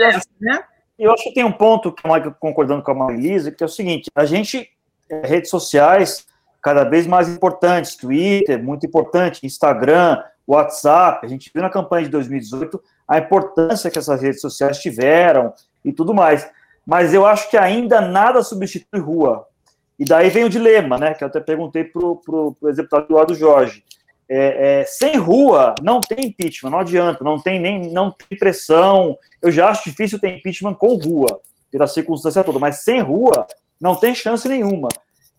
[0.42, 0.64] né?
[1.00, 1.96] eu acho que tem um ponto,
[2.40, 4.70] concordando com a Marilisa, que é o seguinte: a gente
[5.24, 6.26] redes sociais
[6.62, 11.26] cada vez mais importantes, Twitter, muito importante, Instagram, WhatsApp.
[11.26, 15.54] A gente viu na campanha de 2018 a importância que essas redes sociais tiveram
[15.84, 16.48] e tudo mais.
[16.86, 19.46] Mas eu acho que ainda nada substitui rua.
[19.98, 21.14] E daí vem o dilema, né?
[21.14, 23.84] Que eu até perguntei para o deputado Eduardo Jorge.
[24.28, 29.18] É, é, sem rua não tem impeachment, não adianta, não tem nem não tem pressão.
[29.42, 33.46] Eu já acho difícil ter impeachment com rua, pela circunstância toda, mas sem rua
[33.82, 34.88] não tem chance nenhuma.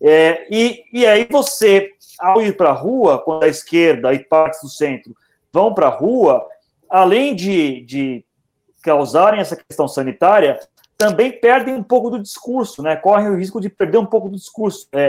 [0.01, 4.61] É, e, e aí você, ao ir para a rua, quando a esquerda e partes
[4.61, 5.15] do centro
[5.51, 6.45] vão para a rua,
[6.89, 8.25] além de, de
[8.81, 10.59] causarem essa questão sanitária,
[10.97, 12.95] também perdem um pouco do discurso, né?
[12.95, 14.87] Correm o risco de perder um pouco do discurso.
[14.91, 15.01] É,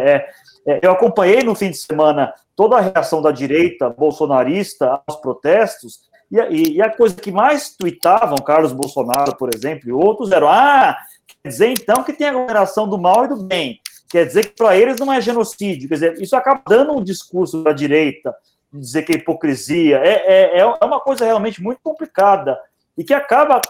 [0.66, 5.20] é, é eu acompanhei no fim de semana toda a reação da direita bolsonarista aos
[5.20, 10.32] protestos, e, e, e a coisa que mais tuitavam, Carlos Bolsonaro, por exemplo, e outros,
[10.32, 10.96] eram: ah,
[11.48, 13.80] dizer, então, que tem a aglomeração do mal e do bem.
[14.08, 15.88] Quer dizer que para eles não é genocídio.
[15.88, 18.34] Quer dizer, isso acaba dando um discurso da direita,
[18.72, 19.98] dizer que é hipocrisia.
[19.98, 22.58] É, é, é uma coisa realmente muito complicada
[22.96, 23.60] e que acaba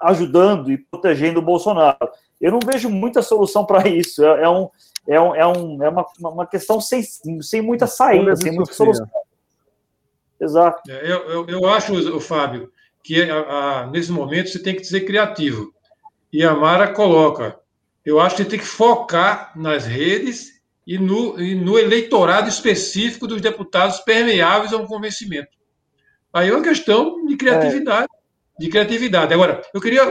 [0.00, 2.10] ajudando e protegendo o Bolsonaro.
[2.40, 4.24] Eu não vejo muita solução para isso.
[4.24, 4.68] É, é, um,
[5.06, 7.02] é, um, é, um, é uma, uma questão sem,
[7.40, 9.08] sem muita saída, sem muita solução.
[10.40, 10.90] Exato.
[10.90, 12.72] É, eu, eu, eu acho, Fábio,
[13.04, 15.72] que a, a, nesse momento você tem que ser criativo.
[16.32, 17.58] E a Mara coloca:
[18.04, 23.40] eu acho que tem que focar nas redes e no, e no eleitorado específico dos
[23.40, 25.50] deputados permeáveis a um convencimento.
[26.32, 28.08] Aí é uma questão de criatividade.
[28.58, 28.62] É.
[28.62, 29.34] De criatividade.
[29.34, 30.04] Agora, eu queria.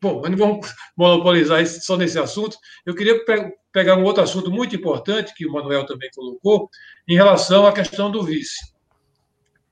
[0.00, 2.58] Bom, mas não vamos monopolizar só nesse assunto.
[2.84, 6.70] Eu queria pe pegar um outro assunto muito importante, que o Manuel também colocou,
[7.08, 8.60] em relação à questão do vice.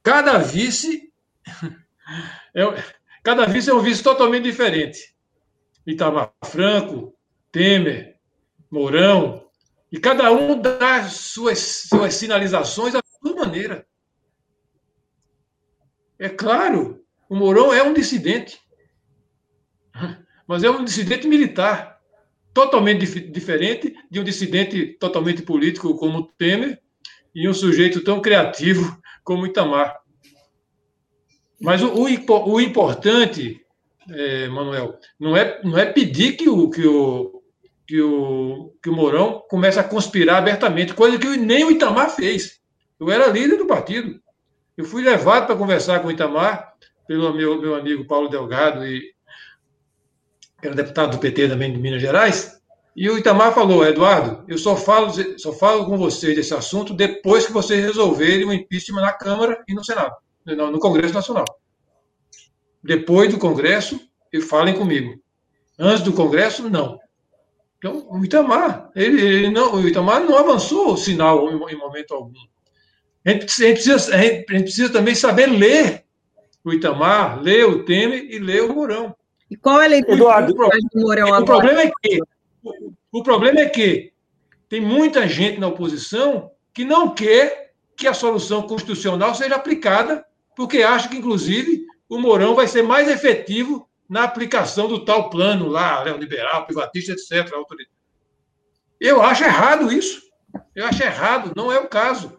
[0.02, 1.10] Cada vice.
[2.54, 2.62] É,
[3.22, 5.11] cada vice é um vice totalmente diferente.
[5.86, 7.14] Itamar Franco,
[7.50, 8.16] Temer,
[8.70, 9.46] Mourão,
[9.90, 11.58] e cada um dá suas,
[11.88, 13.86] suas sinalizações à sua maneira.
[16.18, 18.60] É claro, o Mourão é um dissidente,
[20.46, 22.00] mas é um dissidente militar,
[22.54, 26.80] totalmente dif diferente de um dissidente totalmente político como Temer
[27.34, 30.00] e um sujeito tão criativo como Itamar.
[31.60, 33.61] Mas o, o, o importante
[34.10, 37.42] é, Manuel, não é, não é pedir que o, que, o,
[37.86, 42.60] que, o, que o Mourão comece a conspirar abertamente, coisa que nem o Itamar fez.
[42.98, 44.20] Eu era líder do partido.
[44.76, 46.72] Eu fui levado para conversar com o Itamar,
[47.06, 49.12] pelo meu, meu amigo Paulo Delgado, e
[50.62, 52.60] era deputado do PT também de Minas Gerais,
[52.94, 57.46] E o Itamar falou, Eduardo, eu só falo, só falo com vocês desse assunto depois
[57.46, 60.14] que vocês resolverem o impeachment na Câmara e no Senado,
[60.46, 61.44] no Congresso Nacional.
[62.82, 64.00] Depois do Congresso,
[64.48, 65.20] falem comigo.
[65.78, 66.98] Antes do Congresso, não.
[67.78, 72.14] Então, o Itamar, ele, ele não, o Itamar não avançou o sinal em, em momento
[72.14, 72.32] algum.
[73.24, 76.04] A gente, precisa, a, gente precisa, a gente precisa também saber ler
[76.64, 79.14] o Itamar, ler o Temer e ler o Mourão.
[79.50, 81.42] E qual é a leitura Eduardo, do Mourão agora?
[81.42, 82.20] O problema é que
[83.10, 84.12] o problema é que
[84.68, 90.24] tem muita gente na oposição que não quer que a solução constitucional seja aplicada,
[90.56, 95.66] porque acha que, inclusive, o Mourão vai ser mais efetivo na aplicação do tal plano
[95.66, 97.50] lá, neoliberal, privatista, etc.
[99.00, 100.20] Eu acho errado isso.
[100.76, 102.36] Eu acho errado, não é o caso.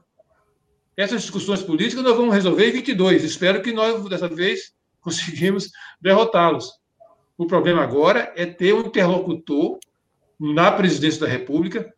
[0.95, 3.23] Essas discussões políticas nós vamos resolver em 22.
[3.23, 6.71] Espero que nós, dessa vez, conseguimos derrotá-los.
[7.35, 9.79] O problema agora é ter um interlocutor
[10.39, 11.91] na presidência da República,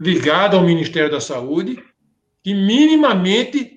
[0.00, 1.84] ligado ao Ministério da Saúde,
[2.42, 3.76] que minimamente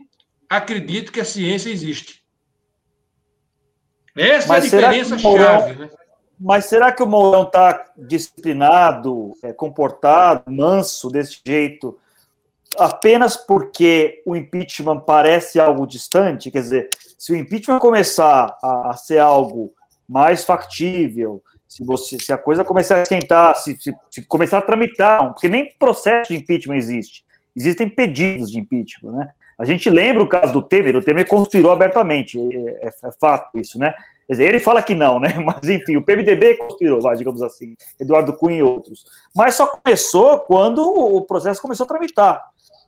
[0.49, 2.25] acredita que a ciência existe.
[4.17, 5.89] Essa mas é a diferença chave, né?
[6.39, 11.97] Mas será que o Mourão está disciplinado, é, comportado, manso desse jeito,
[12.77, 16.51] apenas porque o impeachment parece algo distante?
[16.51, 19.73] Quer dizer, se o impeachment começar a, a ser algo
[20.07, 24.61] mais factível, se, você, se a coisa começar a esquentar, se, se, se, começar a
[24.61, 27.25] tramitar, porque nem processo de impeachment existe.
[27.55, 29.29] Existem pedidos de impeachment, né?
[29.57, 33.57] A gente lembra o caso do Temer, o Temer conspirou abertamente, é, é, é fato
[33.57, 33.93] isso, né?
[34.27, 35.33] Quer dizer, ele fala que não, né?
[35.43, 39.05] Mas enfim, o PMDB conspirou, vai, digamos assim, Eduardo Cunha e outros.
[39.35, 42.43] Mas só começou quando o processo começou a tramitar.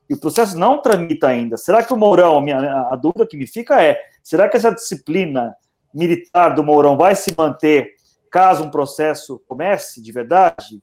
[0.09, 1.55] E o processo não tramita ainda.
[1.55, 4.71] Será que o Mourão, a, minha, a dúvida que me fica é: será que essa
[4.71, 5.55] disciplina
[5.93, 7.93] militar do Mourão vai se manter
[8.29, 10.81] caso um processo comece de verdade,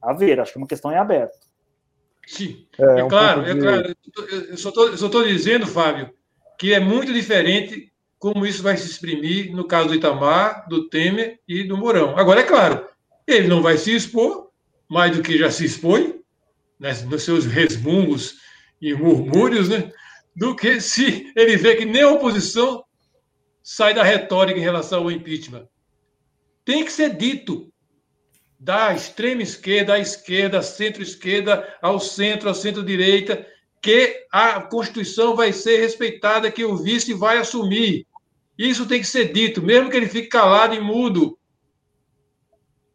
[0.00, 1.45] a ver, acho que é uma questão em aberto.
[2.26, 3.50] Sim, é, é um claro, de...
[3.50, 3.96] é claro.
[4.50, 6.10] Eu só estou dizendo, Fábio,
[6.58, 11.38] que é muito diferente como isso vai se exprimir no caso do Itamar, do Temer
[11.46, 12.16] e do Mourão.
[12.18, 12.86] Agora, é claro,
[13.26, 14.50] ele não vai se expor
[14.88, 16.20] mais do que já se expõe,
[16.78, 18.36] né, nos seus resmungos
[18.80, 19.92] e murmúrios, né,
[20.34, 22.84] do que se ele vê que nem a oposição
[23.62, 25.66] sai da retórica em relação ao impeachment
[26.66, 27.72] tem que ser dito
[28.58, 33.46] da extrema esquerda à esquerda, centro-esquerda, ao centro, à centro-direita,
[33.80, 38.06] que a Constituição vai ser respeitada, que o vice vai assumir.
[38.58, 41.38] Isso tem que ser dito, mesmo que ele fique calado e mudo.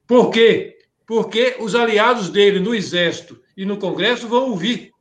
[0.07, 0.79] Por quê?
[1.05, 4.91] Porque os aliados dele no Exército e no Congresso vão ouvir.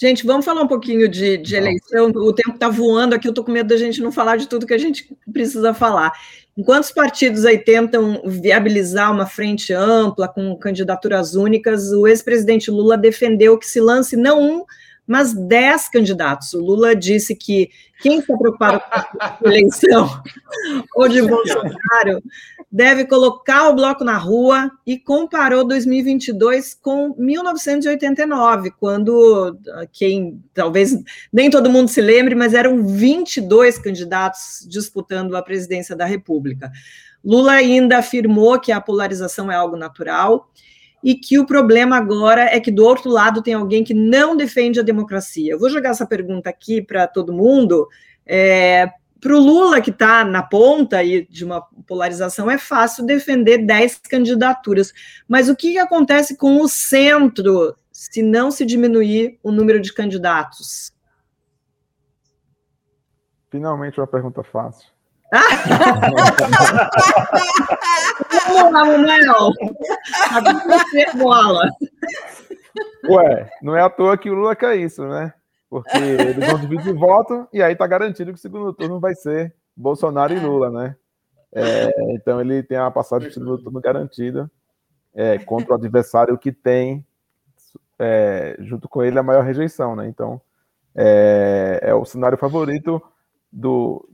[0.00, 2.06] Gente, vamos falar um pouquinho de, de eleição.
[2.10, 4.64] O tempo está voando aqui, eu estou com medo da gente não falar de tudo
[4.64, 6.12] que a gente precisa falar.
[6.56, 12.96] Enquanto os partidos aí tentam viabilizar uma frente ampla, com candidaturas únicas, o ex-presidente Lula
[12.96, 14.64] defendeu que se lance não um,
[15.08, 16.52] mas dez candidatos.
[16.52, 17.70] O Lula disse que
[18.02, 20.22] quem está preocupado com a eleição
[20.94, 22.22] ou de Bolsonaro
[22.70, 30.94] deve colocar o bloco na rua e comparou 2022 com 1989, quando ah, quem talvez
[31.32, 36.70] nem todo mundo se lembre, mas eram 22 candidatos disputando a presidência da República.
[37.24, 40.50] Lula ainda afirmou que a polarização é algo natural
[41.02, 44.80] e que o problema agora é que do outro lado tem alguém que não defende
[44.80, 45.52] a democracia.
[45.52, 47.88] Eu vou jogar essa pergunta aqui para todo mundo.
[48.26, 48.90] É,
[49.20, 53.98] para o Lula, que está na ponta e de uma polarização, é fácil defender 10
[54.08, 54.92] candidaturas.
[55.26, 60.92] Mas o que acontece com o centro se não se diminuir o número de candidatos?
[63.50, 64.88] Finalmente uma pergunta fácil.
[68.46, 69.52] Vamos lá, Manuel.
[70.66, 71.68] você bola.
[73.08, 75.34] Ué, não é à toa que o Lula quer isso, né?
[75.68, 79.54] Porque eles vão dividir voto e aí tá garantido que o segundo turno vai ser
[79.76, 80.96] Bolsonaro e Lula, né?
[81.52, 84.50] É, então ele tem a passagem do segundo turno garantida
[85.14, 87.04] é, contra o adversário que tem
[87.98, 90.08] é, junto com ele a maior rejeição, né?
[90.08, 90.40] Então
[90.94, 93.02] é, é o cenário favorito
[93.52, 94.08] do,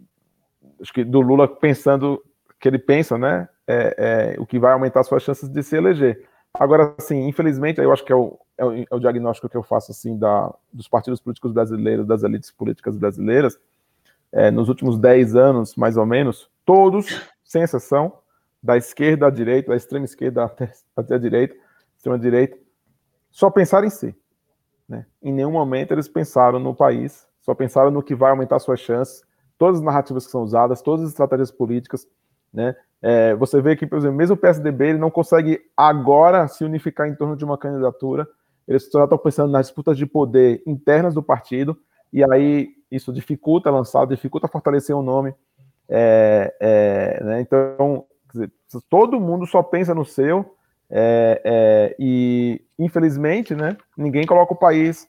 [0.80, 2.22] acho que do Lula pensando
[2.60, 3.48] que ele pensa, né?
[3.66, 6.26] É, é, o que vai aumentar suas chances de se eleger.
[6.52, 9.62] Agora, assim, infelizmente, eu acho que é o, é o, é o diagnóstico que eu
[9.62, 13.58] faço assim da, dos partidos políticos brasileiros, das elites políticas brasileiras,
[14.30, 18.18] é, nos últimos 10 anos, mais ou menos, todos, sem exceção,
[18.62, 21.54] da esquerda à direita, da extrema esquerda até, até a direita,
[21.96, 22.56] extrema direita,
[23.30, 24.14] só pensaram em si.
[24.88, 25.06] Né?
[25.22, 29.22] Em nenhum momento eles pensaram no país, só pensaram no que vai aumentar suas chances,
[29.58, 32.06] todas as narrativas que são usadas, todas as estratégias políticas,
[32.52, 32.74] né?
[33.02, 37.06] É, você vê que, por exemplo, mesmo o PSDB ele não consegue agora se unificar
[37.06, 38.26] em torno de uma candidatura.
[38.66, 41.76] Eles só estão pensando nas disputas de poder internas do partido,
[42.10, 45.34] e aí isso dificulta lançar, dificulta fortalecer o nome.
[45.86, 47.40] É, é, né?
[47.42, 48.50] Então, dizer,
[48.88, 50.54] todo mundo só pensa no seu,
[50.90, 55.08] é, é, e infelizmente, né, ninguém coloca o país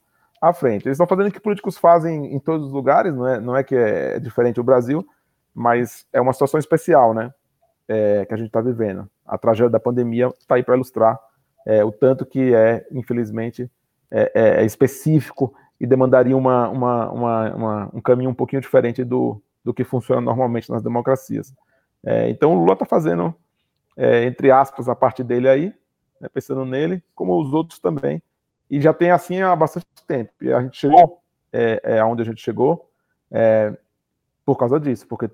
[0.50, 0.88] à frente.
[0.88, 3.64] Eles estão fazendo o que políticos fazem em todos os lugares, não é, não é
[3.64, 5.06] que é diferente o Brasil,
[5.54, 7.32] mas é uma situação especial, né?
[7.88, 9.10] é, que a gente está vivendo.
[9.26, 11.20] A tragédia da pandemia está aí para ilustrar
[11.66, 13.70] é, o tanto que é, infelizmente,
[14.12, 19.42] é, é, é específico e demandaria uma, uma, uma, um caminho um pouquinho diferente do,
[19.64, 21.54] do que funciona normalmente nas democracias.
[22.04, 23.34] É, então, o Lula está fazendo,
[23.98, 25.74] entre aspas, a parte dele aí,
[26.22, 28.22] né, pensando nele, como os outros também,
[28.70, 30.32] e já tem assim há bastante tempo.
[30.42, 31.20] E a gente chegou
[31.52, 32.90] é, é, aonde a gente chegou
[34.46, 35.30] por causa disso, porque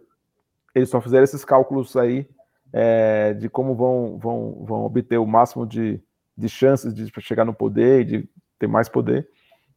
[0.73, 2.27] eles só fizeram esses cálculos aí
[2.73, 6.01] é, de como vão, vão, vão obter o máximo de,
[6.38, 9.27] de chances de chegar no poder e de ter mais poder,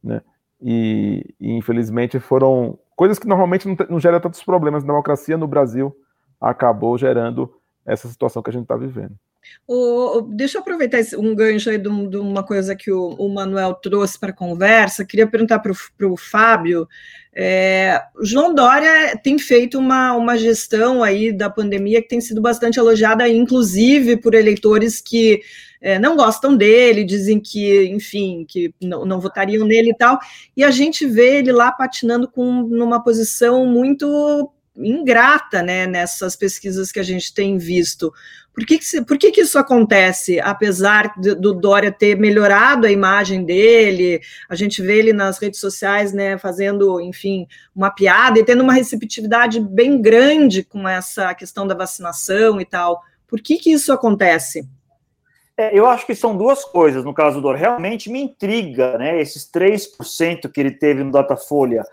[0.03, 0.21] né?
[0.61, 4.83] E, e infelizmente foram coisas que normalmente não, não geram tantos problemas.
[4.83, 5.95] A democracia no Brasil
[6.39, 7.53] acabou gerando
[7.85, 9.15] essa situação que a gente está vivendo.
[9.67, 13.73] O, deixa eu aproveitar um gancho aí de, de uma coisa que o, o Manuel
[13.75, 15.05] trouxe para a conversa.
[15.05, 15.71] Queria perguntar para
[16.07, 16.87] o Fábio.
[17.33, 22.79] É, João Dória tem feito uma, uma gestão aí da pandemia que tem sido bastante
[22.79, 25.41] elogiada, inclusive por eleitores que
[25.81, 30.17] é, não gostam dele, dizem que, enfim, que não, não, votariam nele e tal.
[30.55, 36.91] E a gente vê ele lá patinando com numa posição muito ingrata, né, nessas pesquisas
[36.91, 38.13] que a gente tem visto.
[38.55, 43.43] Por que, que, por que, que isso acontece, apesar do, Dória ter melhorado a imagem
[43.43, 44.21] dele?
[44.49, 47.45] A gente vê ele nas redes sociais, né, fazendo, enfim,
[47.75, 53.01] uma piada e tendo uma receptividade bem grande com essa questão da vacinação e tal.
[53.27, 54.65] Por que, que isso acontece?
[55.57, 57.59] É, eu acho que são duas coisas no caso do Dória.
[57.59, 61.83] Realmente me intriga, né, esses 3% que ele teve no Datafolha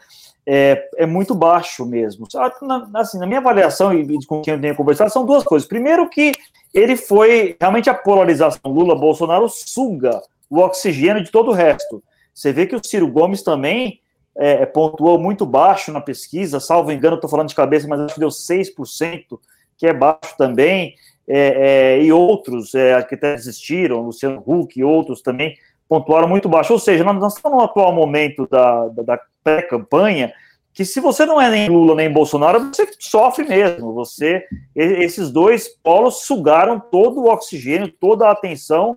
[0.46, 2.26] é, é muito baixo mesmo.
[2.62, 5.68] Na, assim, na minha avaliação e com quem eu tenho conversado, são duas coisas.
[5.68, 6.32] Primeiro que
[6.74, 12.02] ele foi, realmente a polarização Lula-Bolsonaro suga o oxigênio de todo o resto.
[12.34, 14.00] Você vê que o Ciro Gomes também
[14.36, 18.20] é, pontuou muito baixo na pesquisa, salvo engano, estou falando de cabeça, mas acho que
[18.20, 19.38] deu 6%,
[19.76, 20.94] que é baixo também,
[21.28, 25.56] é, é, e outros é, que até desistiram, Luciano Huck e outros também,
[25.88, 26.72] pontuaram muito baixo.
[26.72, 30.32] Ou seja, nós estamos no atual momento da, da pré-campanha
[30.74, 33.92] que se você não é nem Lula nem Bolsonaro, você sofre mesmo.
[33.92, 38.96] Você, esses dois polos sugaram todo o oxigênio, toda a atenção,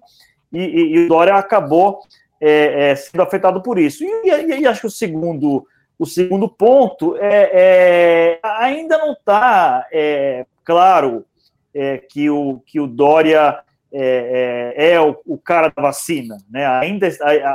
[0.53, 1.99] e, e, e o Dória acabou
[2.39, 4.03] é, é, sendo afetado por isso.
[4.03, 5.67] E, e, e, acho que o segundo,
[5.99, 11.25] o segundo ponto é, é ainda não está é, claro
[11.73, 13.59] é, que, o, que o Dória
[13.91, 16.65] é, é, é o, o, cara da vacina, né?
[16.65, 17.07] Ainda,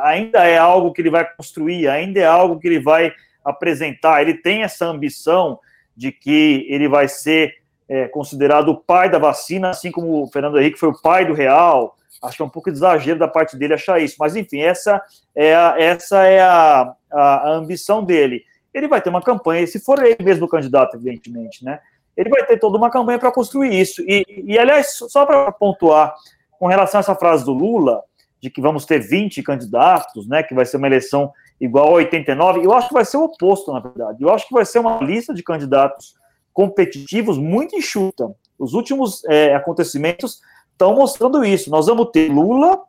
[0.03, 3.13] ainda é algo que ele vai construir, ainda é algo que ele vai
[3.45, 4.23] apresentar.
[4.23, 5.59] Ele tem essa ambição
[5.97, 7.55] de que ele vai ser
[7.89, 11.35] é, considerado o pai da vacina, assim como o Fernando Henrique foi o pai do
[11.35, 11.97] real.
[12.23, 15.03] Acho que é um pouco de exagero da parte dele achar isso, mas enfim, essa
[15.35, 18.45] é a, essa é a, a, a ambição dele.
[18.73, 21.81] Ele vai ter uma campanha, se for ele mesmo o candidato, evidentemente, né?
[22.17, 24.03] Ele vai ter toda uma campanha para construir isso.
[24.03, 26.15] E, e aliás, só para pontuar,
[26.59, 28.03] com relação a essa frase do Lula,
[28.41, 32.65] de que vamos ter 20 candidatos, né, que vai ser uma eleição igual a 89,
[32.65, 34.23] eu acho que vai ser o oposto, na verdade.
[34.23, 36.15] Eu acho que vai ser uma lista de candidatos
[36.53, 38.35] competitivos muito enxuta.
[38.59, 40.41] Os últimos é, acontecimentos
[40.73, 41.71] estão mostrando isso.
[41.71, 42.83] Nós vamos ter Lula,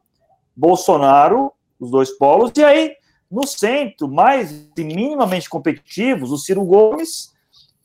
[0.56, 2.94] Bolsonaro, os dois polos, e aí,
[3.30, 7.34] no centro, mais minimamente competitivos, o Ciro Gomes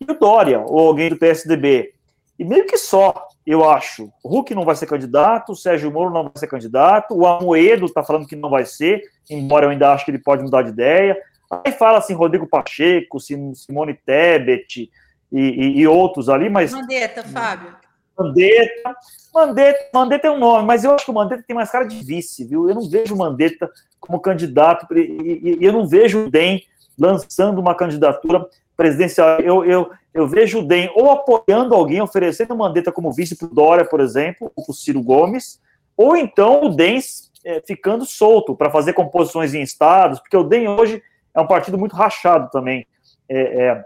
[0.01, 1.93] e o Dória, ou alguém do PSDB.
[2.39, 4.13] E meio que só, eu acho.
[4.23, 7.87] O Huck não vai ser candidato, o Sérgio Moro não vai ser candidato, o Amoedo
[7.87, 10.71] está falando que não vai ser, embora eu ainda acho que ele pode mudar de
[10.71, 11.17] ideia.
[11.51, 14.91] Aí fala assim, Rodrigo Pacheco, Simone Tebet
[15.33, 16.73] e, e, e outros ali, mas.
[16.73, 17.75] Mandetta, Fábio.
[18.19, 18.97] Mandetta.
[19.35, 22.03] Mandetta, Mandetta é um nome, mas eu acho que o Mandetta tem mais cara de
[22.03, 22.69] vice, viu?
[22.69, 23.71] Eu não vejo o Mandetta
[24.01, 26.63] como candidato, e, e eu não vejo o DEM
[26.99, 28.47] lançando uma candidatura
[28.77, 29.41] presidencial.
[29.41, 33.85] Eu, eu, eu vejo o DEM ou apoiando alguém, oferecendo Mandetta como vice para Dória,
[33.85, 35.61] por exemplo, ou para o Ciro Gomes,
[35.97, 36.99] ou então o DEM
[37.45, 41.03] é, ficando solto para fazer composições em estados, porque o DEM hoje
[41.35, 42.87] é um partido muito rachado também.
[43.29, 43.85] É, é,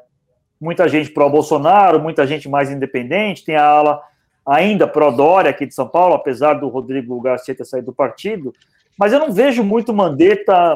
[0.60, 4.02] muita gente pró-Bolsonaro, muita gente mais independente, tem a ala
[4.44, 8.52] ainda pró-Dória aqui de São Paulo, apesar do Rodrigo Garcia ter saído do partido,
[8.98, 10.74] mas eu não vejo muito Mandetta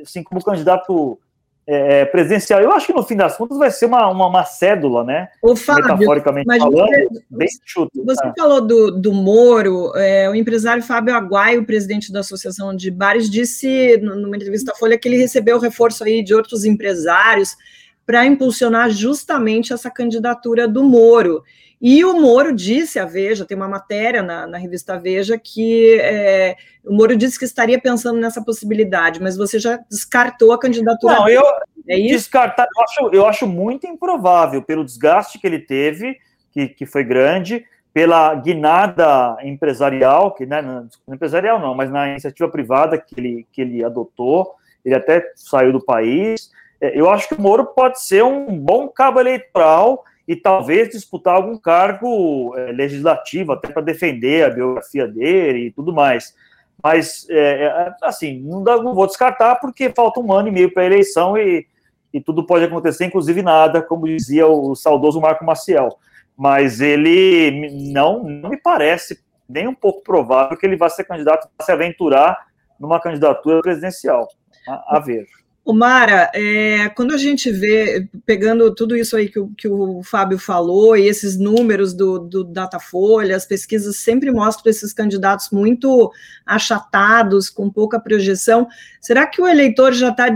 [0.00, 1.18] assim, como candidato
[1.66, 2.60] é, presidencial.
[2.60, 5.28] Eu acho que no fim das contas vai ser uma, uma, uma cédula, né?
[5.40, 8.04] O Fábio, Metaforicamente falando, você, bem chuto.
[8.04, 8.32] Você né?
[8.36, 13.30] falou do, do Moro, é, o empresário Fábio Aguai, o presidente da Associação de Bares,
[13.30, 17.56] disse numa entrevista à Folha que ele recebeu reforço aí de outros empresários
[18.04, 21.42] para impulsionar justamente essa candidatura do Moro.
[21.82, 26.54] E o Moro disse à Veja, tem uma matéria na, na revista Veja, que é,
[26.84, 31.16] o Moro disse que estaria pensando nessa possibilidade, mas você já descartou a candidatura.
[31.16, 31.42] Não, eu
[31.88, 36.16] é descartar, eu acho, eu acho muito improvável, pelo desgaste que ele teve,
[36.52, 42.48] que, que foi grande, pela guinada empresarial, que né, não, empresarial não, mas na iniciativa
[42.48, 44.54] privada que ele, que ele adotou,
[44.84, 46.52] ele até saiu do país.
[46.80, 51.34] É, eu acho que o Moro pode ser um bom cabo eleitoral e talvez disputar
[51.34, 56.34] algum cargo é, legislativo, até para defender a biografia dele e tudo mais.
[56.82, 60.82] Mas, é, assim, não, dá, não, vou descartar, porque falta um ano e meio para
[60.82, 61.66] a eleição e,
[62.12, 65.96] e tudo pode acontecer, inclusive nada, como dizia o saudoso Marco Maciel.
[66.36, 71.48] Mas ele não, não me parece nem um pouco provável que ele vá ser candidato,
[71.58, 72.46] a se aventurar
[72.80, 74.28] numa candidatura presidencial.
[74.66, 75.26] A, a ver.
[75.64, 80.02] O Mara, é, quando a gente vê, pegando tudo isso aí que o, que o
[80.02, 86.10] Fábio falou, e esses números do, do Datafolha, as pesquisas sempre mostram esses candidatos muito
[86.44, 88.66] achatados, com pouca projeção.
[89.00, 90.26] Será que o eleitor já está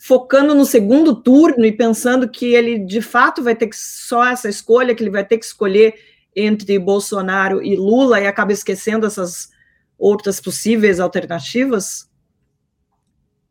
[0.00, 4.48] focando no segundo turno e pensando que ele de fato vai ter que só essa
[4.48, 5.94] escolha, que ele vai ter que escolher
[6.34, 9.48] entre Bolsonaro e Lula e acaba esquecendo essas
[9.96, 12.10] outras possíveis alternativas?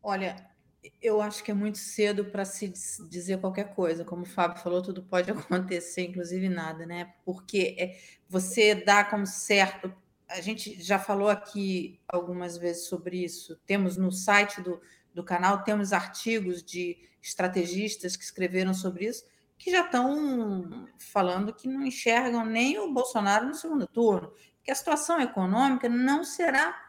[0.02, 0.36] Olha,
[1.04, 2.72] eu acho que é muito cedo para se
[3.10, 4.06] dizer qualquer coisa.
[4.06, 7.12] Como o Fábio falou, tudo pode acontecer, inclusive nada, né?
[7.26, 9.94] Porque é, você dá como certo.
[10.26, 13.60] A gente já falou aqui algumas vezes sobre isso.
[13.66, 14.80] Temos no site do,
[15.12, 19.24] do canal, temos artigos de estrategistas que escreveram sobre isso,
[19.58, 24.32] que já estão falando que não enxergam nem o Bolsonaro no segundo turno,
[24.62, 26.83] que a situação econômica não será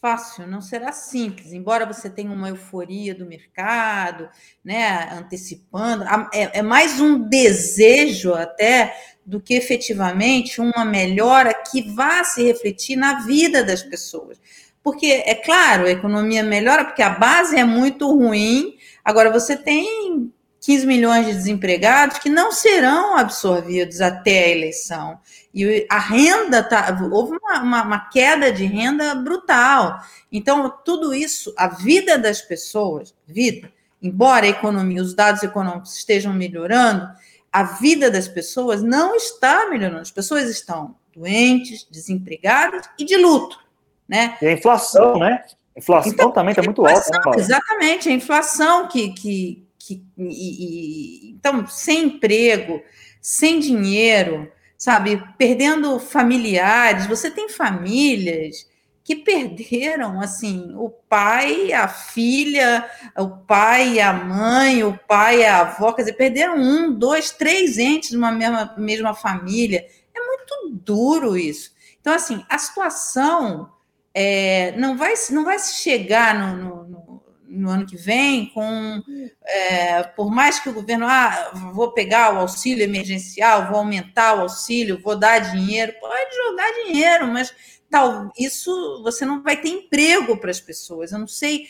[0.00, 4.28] fácil, não será simples, embora você tenha uma euforia do mercado,
[4.64, 8.96] né, antecipando, é, é mais um desejo até
[9.26, 14.40] do que efetivamente uma melhora que vá se refletir na vida das pessoas.
[14.82, 20.32] Porque, é claro, a economia melhora porque a base é muito ruim, agora você tem
[20.68, 25.18] 15 milhões de desempregados que não serão absorvidos até a eleição.
[25.54, 29.98] E a renda tá, houve uma, uma, uma, queda de renda brutal.
[30.30, 36.34] Então, tudo isso, a vida das pessoas, vida, embora a economia, os dados econômicos estejam
[36.34, 37.08] melhorando,
[37.50, 40.02] a vida das pessoas não está melhorando.
[40.02, 43.58] As pessoas estão doentes, desempregadas e de luto.
[44.06, 44.36] Né?
[44.42, 45.44] E a inflação, né?
[45.74, 47.10] A inflação então, também está muito alta.
[47.10, 52.82] Né, exatamente, a inflação que, que, que e, e, então sem emprego,
[53.22, 57.06] sem dinheiro, sabe, perdendo familiares.
[57.06, 58.68] Você tem famílias
[59.02, 62.86] que perderam assim o pai, a filha,
[63.16, 68.10] o pai a mãe, o pai a avó, quer dizer, perderam um, dois, três entes
[68.10, 69.86] de uma mesma, mesma família.
[70.14, 71.72] É muito duro isso.
[71.98, 73.72] Então, assim, a situação
[74.12, 77.07] é, não, vai, não vai chegar no, no,
[77.48, 79.02] no no ano que vem, com
[79.44, 84.40] é, por mais que o governo ah, vou pegar o auxílio emergencial, vou aumentar o
[84.42, 87.52] auxílio, vou dar dinheiro, pode jogar dinheiro, mas
[87.90, 91.12] tal isso você não vai ter emprego para as pessoas.
[91.12, 91.66] Eu não sei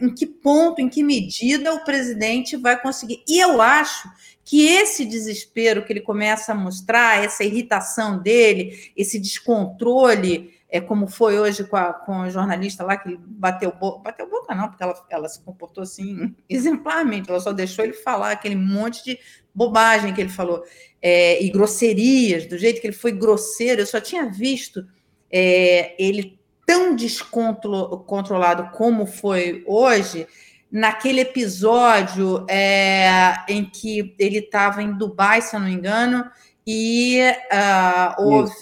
[0.00, 3.22] em que ponto, em que medida o presidente vai conseguir.
[3.26, 4.08] E eu acho
[4.44, 11.08] que esse desespero que ele começa a mostrar, essa irritação dele, esse descontrole é como
[11.08, 14.82] foi hoje com a, com a jornalista lá que bateu boca, bateu boca não, porque
[14.82, 19.18] ela, ela se comportou assim exemplarmente, ela só deixou ele falar aquele monte de
[19.54, 20.62] bobagem que ele falou
[21.02, 24.86] é, e grosserias, do jeito que ele foi grosseiro, eu só tinha visto
[25.30, 30.26] é, ele tão descontrolado como foi hoje,
[30.70, 36.30] naquele episódio é, em que ele estava em Dubai, se eu não me engano,
[36.64, 37.20] e
[37.52, 38.52] uh, houve,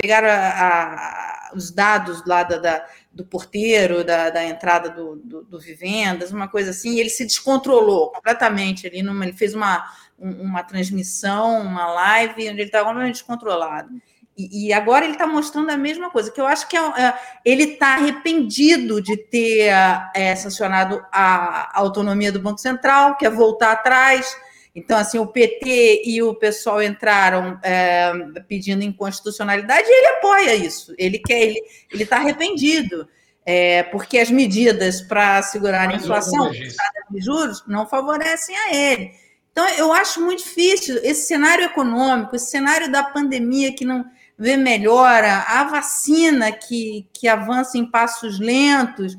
[0.00, 5.42] pegaram a, a, os dados lá da, da do porteiro, da, da entrada do, do,
[5.42, 9.84] do, Vivendas, uma coisa assim, e ele se descontrolou completamente ali, numa, ele fez uma,
[10.16, 13.90] uma transmissão, uma live, onde ele estava completamente descontrolado.
[14.38, 17.14] E, e, agora ele está mostrando a mesma coisa, que eu acho que é, é,
[17.44, 19.70] ele está arrependido de ter
[20.14, 24.34] é, sancionado a, a autonomia do Banco Central, quer voltar atrás,
[24.80, 28.12] então, assim, o PT e o pessoal entraram é,
[28.48, 30.94] pedindo inconstitucionalidade e ele apoia isso.
[30.96, 31.54] Ele quer,
[31.92, 33.06] ele está arrependido.
[33.44, 39.10] é, porque as medidas para segurar a inflação, de juros, não favorecem a ele.
[39.52, 44.04] Então, eu acho muito difícil esse cenário econômico, esse cenário da pandemia que não
[44.38, 49.16] vê melhora, a vacina que, que avança em passos lentos,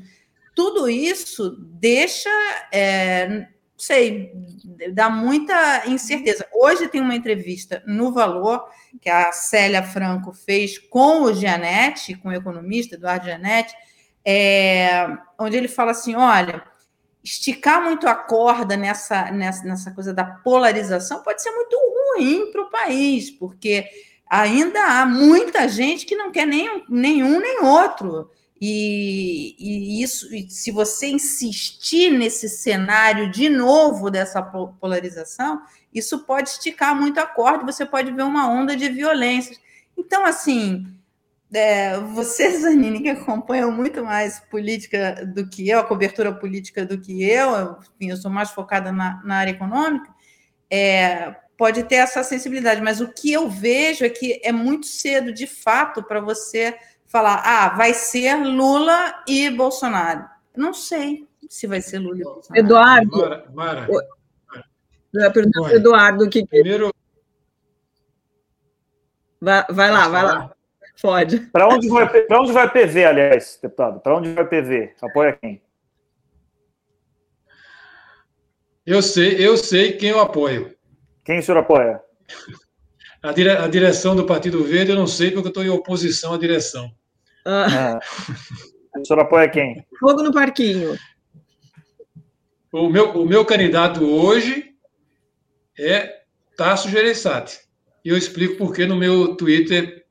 [0.54, 2.30] tudo isso deixa,
[2.72, 3.46] é,
[3.82, 4.32] sei,
[4.92, 6.46] dá muita incerteza.
[6.54, 8.64] Hoje tem uma entrevista no Valor
[9.00, 13.74] que a Célia Franco fez com o Gianetti, com o economista Eduardo Gianetti,
[14.24, 16.62] é, onde ele fala assim: olha,
[17.24, 22.62] esticar muito a corda nessa, nessa, nessa coisa da polarização pode ser muito ruim para
[22.62, 23.84] o país, porque
[24.30, 28.30] ainda há muita gente que não quer nem, nenhum nem outro.
[28.64, 35.60] E, e isso, e se você insistir nesse cenário de novo dessa polarização,
[35.92, 39.60] isso pode esticar muito a corda, você pode ver uma onda de violências.
[39.98, 40.86] Então, assim,
[41.52, 47.00] é, você, Zanini, que acompanha muito mais política do que eu, a cobertura política do
[47.00, 50.08] que eu, enfim, eu sou mais focada na, na área econômica,
[50.70, 55.32] é, pode ter essa sensibilidade, mas o que eu vejo é que é muito cedo,
[55.32, 56.78] de fato, para você
[57.12, 60.24] falar, ah, vai ser Lula e Bolsonaro.
[60.56, 62.64] Não sei se vai ser Lula e Bolsonaro.
[62.64, 63.18] Eduardo.
[63.18, 63.86] Mara, Mara.
[65.14, 65.74] Mara.
[65.74, 66.46] Eduardo, que.
[66.46, 66.90] Primeiro.
[69.38, 70.54] Vai, vai lá, vai lá.
[71.02, 71.40] Pode.
[71.50, 74.00] Para onde, vai, onde vai PV, aliás, deputado?
[74.00, 74.94] Para onde vai PV?
[75.02, 75.62] Apoia quem?
[78.86, 80.74] Eu sei, eu sei quem eu apoio.
[81.24, 82.00] Quem o senhor apoia?
[83.22, 86.34] A, dire, a direção do Partido Verde eu não sei porque eu estou em oposição
[86.34, 86.92] à direção.
[87.44, 87.98] Ah.
[88.96, 89.84] O senhor apoia quem?
[89.98, 90.98] Fogo no parquinho.
[92.70, 94.74] O meu, o meu candidato hoje
[95.78, 96.22] é
[96.56, 97.60] Tasso Gereissati.
[98.04, 100.04] E eu explico por que no meu Twitter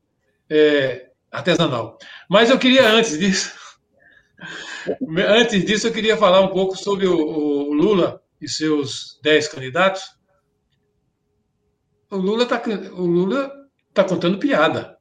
[0.50, 1.98] é, artesanal.
[2.30, 3.54] Mas eu queria, antes disso,
[5.28, 10.04] antes disso, eu queria falar um pouco sobre o, o Lula e seus dez candidatos.
[12.10, 12.62] O Lula está
[12.94, 13.52] o Lula
[13.94, 14.98] tá contando piada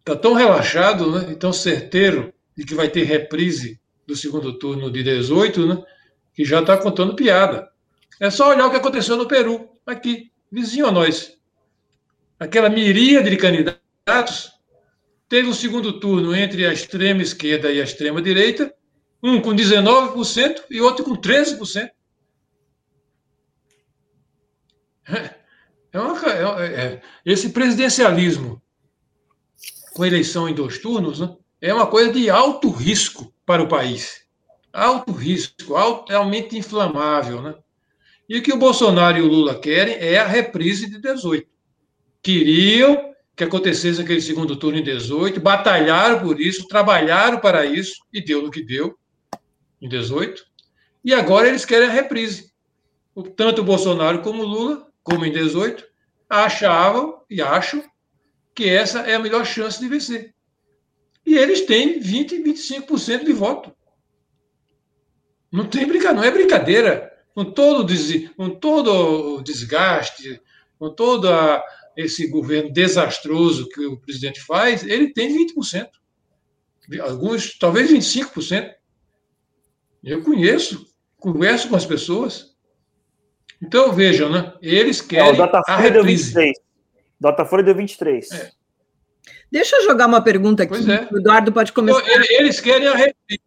[0.00, 4.90] está tão relaxado né, e tão certeiro de que vai ter reprise do segundo turno
[4.90, 5.82] de 18, né,
[6.34, 7.70] que já está contando piada.
[8.18, 11.38] É só olhar o que aconteceu no Peru, aqui, vizinho a nós.
[12.38, 14.50] Aquela miríade de candidatos
[15.28, 18.74] teve um segundo turno entre a extrema esquerda e a extrema direita,
[19.22, 21.90] um com 19% e outro com 13%.
[25.92, 26.20] É uma,
[26.62, 28.62] é, é, esse presidencialismo
[29.94, 34.22] com eleição em dois turnos, né, é uma coisa de alto risco para o país.
[34.72, 37.42] Alto risco, altamente inflamável.
[37.42, 37.54] Né?
[38.28, 41.46] E o que o Bolsonaro e o Lula querem é a reprise de 18.
[42.22, 43.10] Queriam
[43.40, 48.42] que acontecesse aquele segundo turno em 18, batalharam por isso, trabalharam para isso, e deu
[48.42, 48.98] no que deu,
[49.80, 50.44] em 18.
[51.02, 52.52] E agora eles querem a reprise.
[53.36, 55.82] Tanto o Bolsonaro como o Lula, como em 18,
[56.28, 57.82] achavam e acham
[58.54, 60.34] que essa é a melhor chance de vencer.
[61.24, 63.74] E eles têm 20, 25% de voto.
[65.52, 67.10] Não tem brincadeira, não é brincadeira.
[67.34, 67.86] Com todo,
[68.36, 70.40] com todo o desgaste,
[70.78, 71.62] com todo a,
[71.96, 75.88] esse governo desastroso que o presidente faz, ele tem 20%.
[77.02, 78.72] Alguns, talvez 25%.
[80.02, 80.86] Eu conheço,
[81.18, 82.56] converso com as pessoas.
[83.62, 84.54] Então, vejam, né?
[84.62, 86.52] Eles querem é, a reprise.
[87.20, 88.30] Datafolha deu 23.
[88.32, 88.50] É.
[89.50, 90.90] Deixa eu jogar uma pergunta aqui.
[90.90, 91.08] É.
[91.12, 92.00] O Eduardo pode começar.
[92.00, 93.42] Então, eles querem a reprise.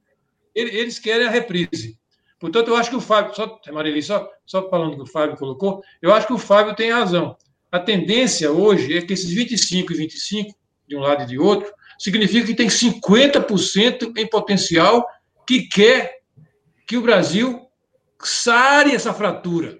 [0.53, 1.97] Eles querem a reprise.
[2.39, 5.81] Portanto, eu acho que o Fábio, só, Marili, só, só falando que o Fábio colocou,
[6.01, 7.37] eu acho que o Fábio tem razão.
[7.71, 10.53] A tendência hoje é que esses 25 e 25,
[10.87, 15.07] de um lado e de outro, significa que tem 50% em potencial
[15.47, 16.19] que quer
[16.85, 17.61] que o Brasil
[18.21, 19.79] sare essa fratura.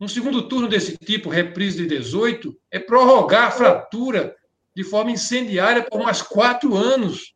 [0.00, 4.34] Um segundo turno desse tipo, reprise de 18, é prorrogar a fratura
[4.74, 7.34] de forma incendiária por mais quatro anos.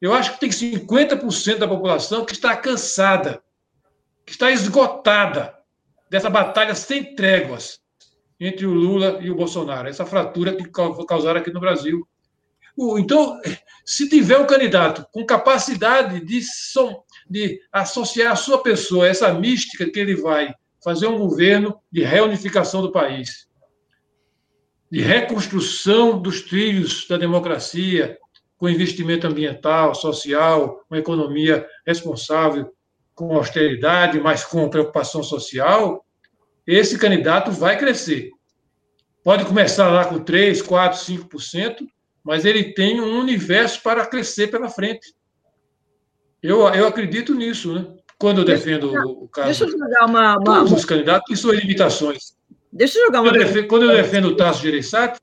[0.00, 3.42] Eu acho que tem 50% da população que está cansada,
[4.24, 5.54] que está esgotada
[6.08, 7.80] dessa batalha sem tréguas
[8.40, 12.06] entre o Lula e o Bolsonaro, essa fratura que causaram aqui no Brasil.
[12.98, 13.40] Então,
[13.84, 19.90] se tiver um candidato com capacidade de, som, de associar a sua pessoa essa mística
[19.90, 23.48] que ele vai fazer um governo de reunificação do país,
[24.90, 28.18] de reconstrução dos trilhos da democracia,
[28.56, 32.72] com investimento ambiental, social, uma economia responsável,
[33.14, 36.04] com austeridade, mas com preocupação social,
[36.66, 38.30] esse candidato vai crescer.
[39.24, 41.86] Pode começar lá com 3, 4, 5%,
[42.22, 45.14] mas ele tem um universo para crescer pela frente.
[46.42, 47.97] Eu, eu acredito nisso, né?
[48.18, 49.46] Quando eu defendo deixa, o caso.
[49.46, 50.36] Deixa eu jogar uma.
[50.36, 52.36] uma todos os candidatos têm suas limitações.
[52.72, 53.28] Deixa eu jogar uma.
[53.28, 55.20] Eu defendo, quando eu defendo o Tasso Gereissati,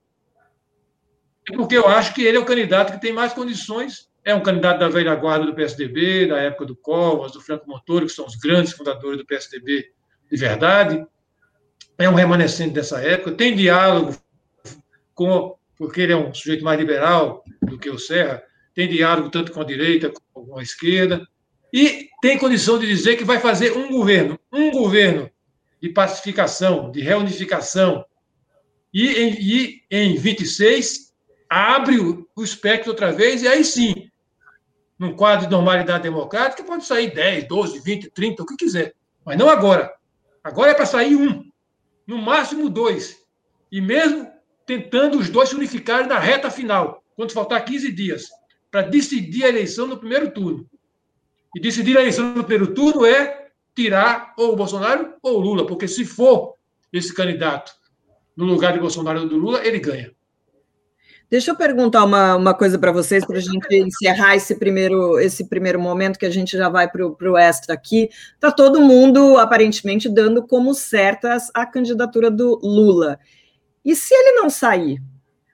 [1.51, 4.09] é porque eu acho que ele é o candidato que tem mais condições.
[4.23, 8.07] É um candidato da velha guarda do PSDB, da época do Covas, do Franco Montoro,
[8.07, 9.91] que são os grandes fundadores do PSDB
[10.31, 11.05] de verdade.
[11.97, 13.33] É um remanescente dessa época.
[13.33, 14.15] Tem diálogo
[15.13, 15.55] com.
[15.77, 18.41] Porque ele é um sujeito mais liberal do que o Serra.
[18.73, 21.27] Tem diálogo tanto com a direita como com a esquerda.
[21.75, 24.39] E tem condição de dizer que vai fazer um governo.
[24.49, 25.29] Um governo
[25.81, 28.05] de pacificação, de reunificação.
[28.93, 31.13] E em, e em 26
[31.49, 34.09] abre o, o espectro outra vez, e aí sim,
[34.97, 38.93] num quadro de normalidade democrática, pode sair 10, 12, 20, 30, o que quiser.
[39.25, 39.93] Mas não agora.
[40.41, 41.43] Agora é para sair um,
[42.07, 43.21] no máximo dois.
[43.69, 44.31] E mesmo
[44.65, 48.29] tentando os dois se unificarem na reta final, quando faltar 15 dias,
[48.71, 50.69] para decidir a eleição no primeiro turno.
[51.55, 55.65] E decidir a eleição no primeiro turno é tirar ou o Bolsonaro ou o Lula,
[55.65, 56.55] porque se for
[56.91, 57.71] esse candidato
[58.35, 60.11] no lugar de Bolsonaro ou do Lula, ele ganha.
[61.29, 65.49] Deixa eu perguntar uma, uma coisa para vocês, para a gente encerrar esse primeiro, esse
[65.49, 68.09] primeiro momento que a gente já vai para o extra aqui.
[68.33, 73.17] Está todo mundo, aparentemente, dando como certas a candidatura do Lula.
[73.83, 75.01] E se ele não sair?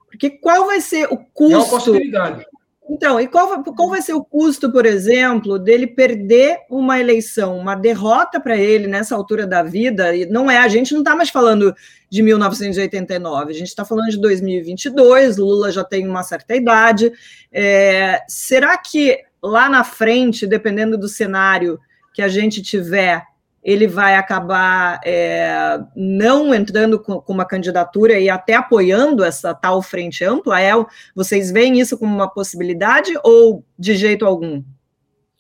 [0.08, 1.54] Porque qual vai ser o custo?
[1.54, 2.46] É uma possibilidade.
[2.90, 7.76] Então, e qual, qual vai ser o custo, por exemplo, dele perder uma eleição, uma
[7.76, 10.16] derrota para ele nessa altura da vida?
[10.16, 11.74] E não é, a gente não está mais falando
[12.10, 15.38] de 1989, a gente está falando de 2022.
[15.38, 17.14] Lula já tem uma certa idade.
[17.52, 21.80] É, será que lá na frente, dependendo do cenário
[22.14, 23.24] que a gente tiver,
[23.64, 29.82] ele vai acabar é, não entrando com, com, uma candidatura e até apoiando essa tal
[29.82, 30.60] frente ampla?
[30.60, 30.72] É,
[31.16, 34.64] vocês veem isso como uma possibilidade ou de jeito algum?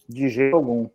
[0.07, 0.87] De jeito algum.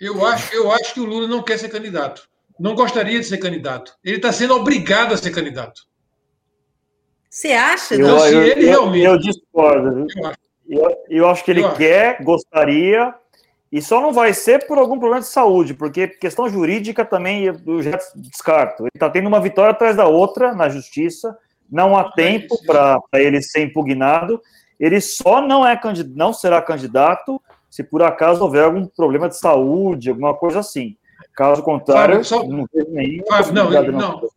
[0.00, 2.28] Eu acho, eu acho que o Lula não quer ser candidato.
[2.58, 3.96] Não gostaria de ser candidato.
[4.04, 5.82] Ele está sendo obrigado a ser candidato.
[7.28, 7.94] Você acha?
[7.94, 9.04] Eu, eu, ele eu, realmente...
[9.04, 10.06] eu discordo.
[10.16, 10.38] Eu acho.
[10.66, 13.14] Eu, eu acho que ele quer, gostaria,
[13.72, 17.82] e só não vai ser por algum problema de saúde, porque questão jurídica também eu
[17.82, 18.84] já descarto.
[18.84, 21.36] Ele está tendo uma vitória atrás da outra na justiça,
[21.70, 24.40] não há tempo para ele ser impugnado.
[24.78, 25.80] Ele só não, é
[26.14, 27.40] não será candidato
[27.70, 30.96] se por acaso houver algum problema de saúde, alguma coisa assim.
[31.34, 32.44] Caso contrário, Fábio, só...
[32.46, 33.24] não tem nenhum.
[33.26, 33.92] Fábio, não, não.
[33.92, 34.28] não.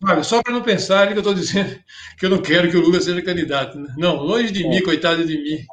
[0.00, 1.76] Fábio, só para não pensar que eu estou dizendo
[2.18, 3.78] que eu não quero que o Lula seja candidato.
[3.78, 3.92] Né?
[3.96, 4.68] Não, longe de é.
[4.68, 5.66] mim, coitado de mim.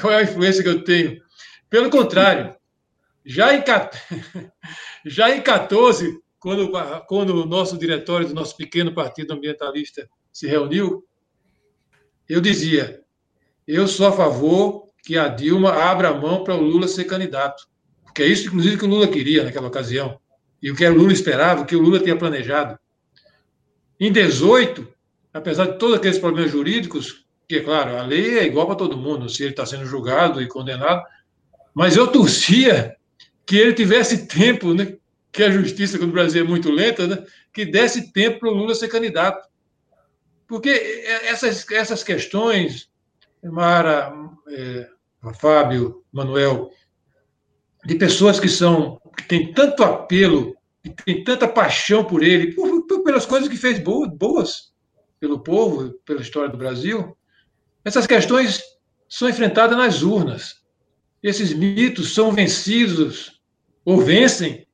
[0.00, 1.20] Qual é a influência que eu tenho?
[1.72, 2.54] Pelo contrário,
[3.24, 3.64] já em,
[5.06, 6.70] já em 14, quando,
[7.08, 11.02] quando o nosso diretório do nosso pequeno partido ambientalista se reuniu,
[12.28, 13.02] eu dizia:
[13.66, 17.66] eu sou a favor que a Dilma abra a mão para o Lula ser candidato.
[18.04, 20.20] Porque é isso, inclusive, que o Lula queria naquela ocasião.
[20.62, 22.78] E o que o Lula esperava, o que o Lula tinha planejado.
[23.98, 24.86] Em 18,
[25.32, 29.30] apesar de todos aqueles problemas jurídicos, que, claro, a lei é igual para todo mundo,
[29.30, 31.02] se ele está sendo julgado e condenado,
[31.74, 32.96] mas eu torcia
[33.46, 34.96] que ele tivesse tempo, né?
[35.30, 37.24] que a justiça no Brasil é muito lenta, né?
[37.52, 39.48] que desse tempo para o Lula ser candidato.
[40.46, 40.70] Porque
[41.24, 42.90] essas, essas questões,
[43.42, 44.12] Mara,
[44.48, 44.88] é,
[45.40, 46.70] Fábio, Manuel,
[47.84, 52.86] de pessoas que são que têm tanto apelo, que têm tanta paixão por ele, por,
[52.86, 54.72] por, pelas coisas que fez boas, boas
[55.20, 57.16] pelo povo, pela história do Brasil,
[57.84, 58.60] essas questões
[59.08, 60.61] são enfrentadas nas urnas.
[61.22, 63.40] Esses mitos são vencidos
[63.84, 64.66] ou vencem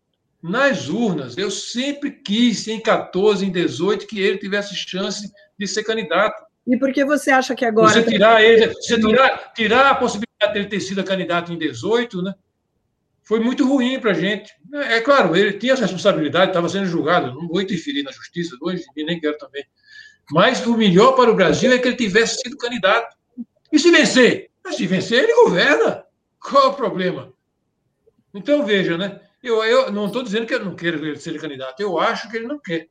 [0.42, 1.36] nas urnas.
[1.36, 6.42] Eu sempre quis, em 14, em 18, que ele tivesse chance de ser candidato.
[6.66, 7.88] E por que você acha que agora.
[7.88, 12.22] Você tirar, ele, você tirar, tirar a possibilidade de ele ter sido candidato em 18,
[12.22, 12.34] né?
[13.22, 14.50] Foi muito ruim para a gente.
[14.72, 17.34] É claro, ele tinha essa responsabilidade, estava sendo julgado.
[17.34, 19.64] Não vou interferir na justiça, hoje nem quero também.
[20.30, 23.14] Mas o melhor para o Brasil é que ele tivesse sido candidato.
[23.70, 24.50] E se vencer?
[24.70, 26.04] Se vencer, ele governa.
[26.40, 27.32] Qual o problema?
[28.34, 29.20] Então, veja, né?
[29.42, 32.46] Eu, eu não estou dizendo que eu não ele ser candidato, eu acho que ele
[32.46, 32.88] não quer.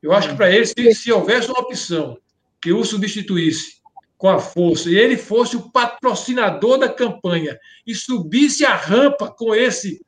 [0.00, 2.18] Eu acho que para ele, se, se houvesse uma opção
[2.60, 3.82] que o substituísse
[4.16, 9.54] com a força e ele fosse o patrocinador da campanha e subisse a rampa com
[9.54, 10.04] esse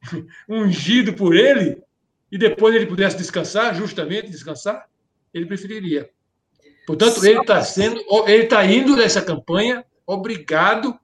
[0.48, 1.82] ungido por ele
[2.30, 4.88] e depois ele pudesse descansar, justamente descansar,
[5.34, 6.08] ele preferiria.
[6.86, 10.98] Portanto, ele está sendo, ele está indo nessa campanha obrigado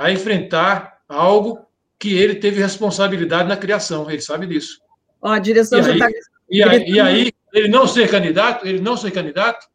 [0.00, 1.58] a enfrentar algo
[1.98, 4.80] que ele teve responsabilidade na criação, ele sabe disso.
[5.20, 6.08] Ó, a direção e, aí, tá...
[6.48, 9.66] e, aí, e aí, ele não ser candidato, ele não ser candidato,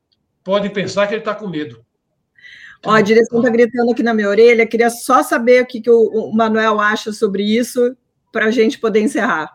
[0.44, 1.86] pode pensar que ele está com medo.
[2.84, 5.92] Ó, a direção está gritando aqui na minha orelha, queria só saber o que, que
[5.92, 7.96] o, o Manuel acha sobre isso,
[8.32, 9.52] para a gente poder encerrar.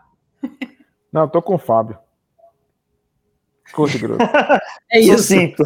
[1.11, 1.97] Não, estou com o Fábio.
[3.73, 4.19] Curto grosso.
[4.89, 5.23] É isso.
[5.23, 5.65] Sinto.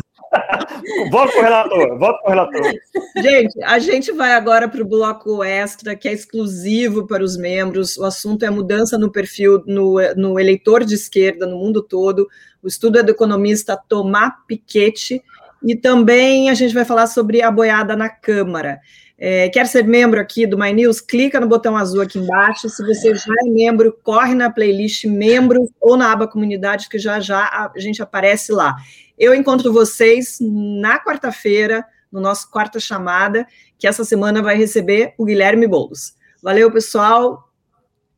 [1.09, 2.73] Volta o relator, volta o relator.
[3.17, 7.97] Gente, a gente vai agora para o bloco extra, que é exclusivo para os membros.
[7.97, 12.27] O assunto é a mudança no perfil no, no eleitor de esquerda no mundo todo.
[12.61, 15.23] O estudo é do economista Tomás Piketty.
[15.63, 18.79] E também a gente vai falar sobre a boiada na Câmara.
[19.17, 20.99] É, quer ser membro aqui do My News?
[20.99, 22.69] Clica no botão azul aqui embaixo.
[22.69, 27.19] Se você já é membro, corre na playlist membro ou na aba comunidade, que já
[27.19, 28.75] já a gente aparece lá.
[29.17, 33.47] Eu encontro vocês na quarta-feira, no nosso quarta chamada,
[33.77, 36.13] que essa semana vai receber o Guilherme Boulos.
[36.43, 37.49] Valeu, pessoal,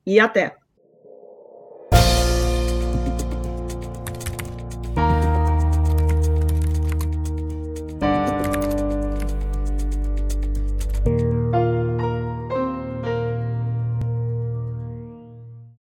[0.05, 0.55] e até!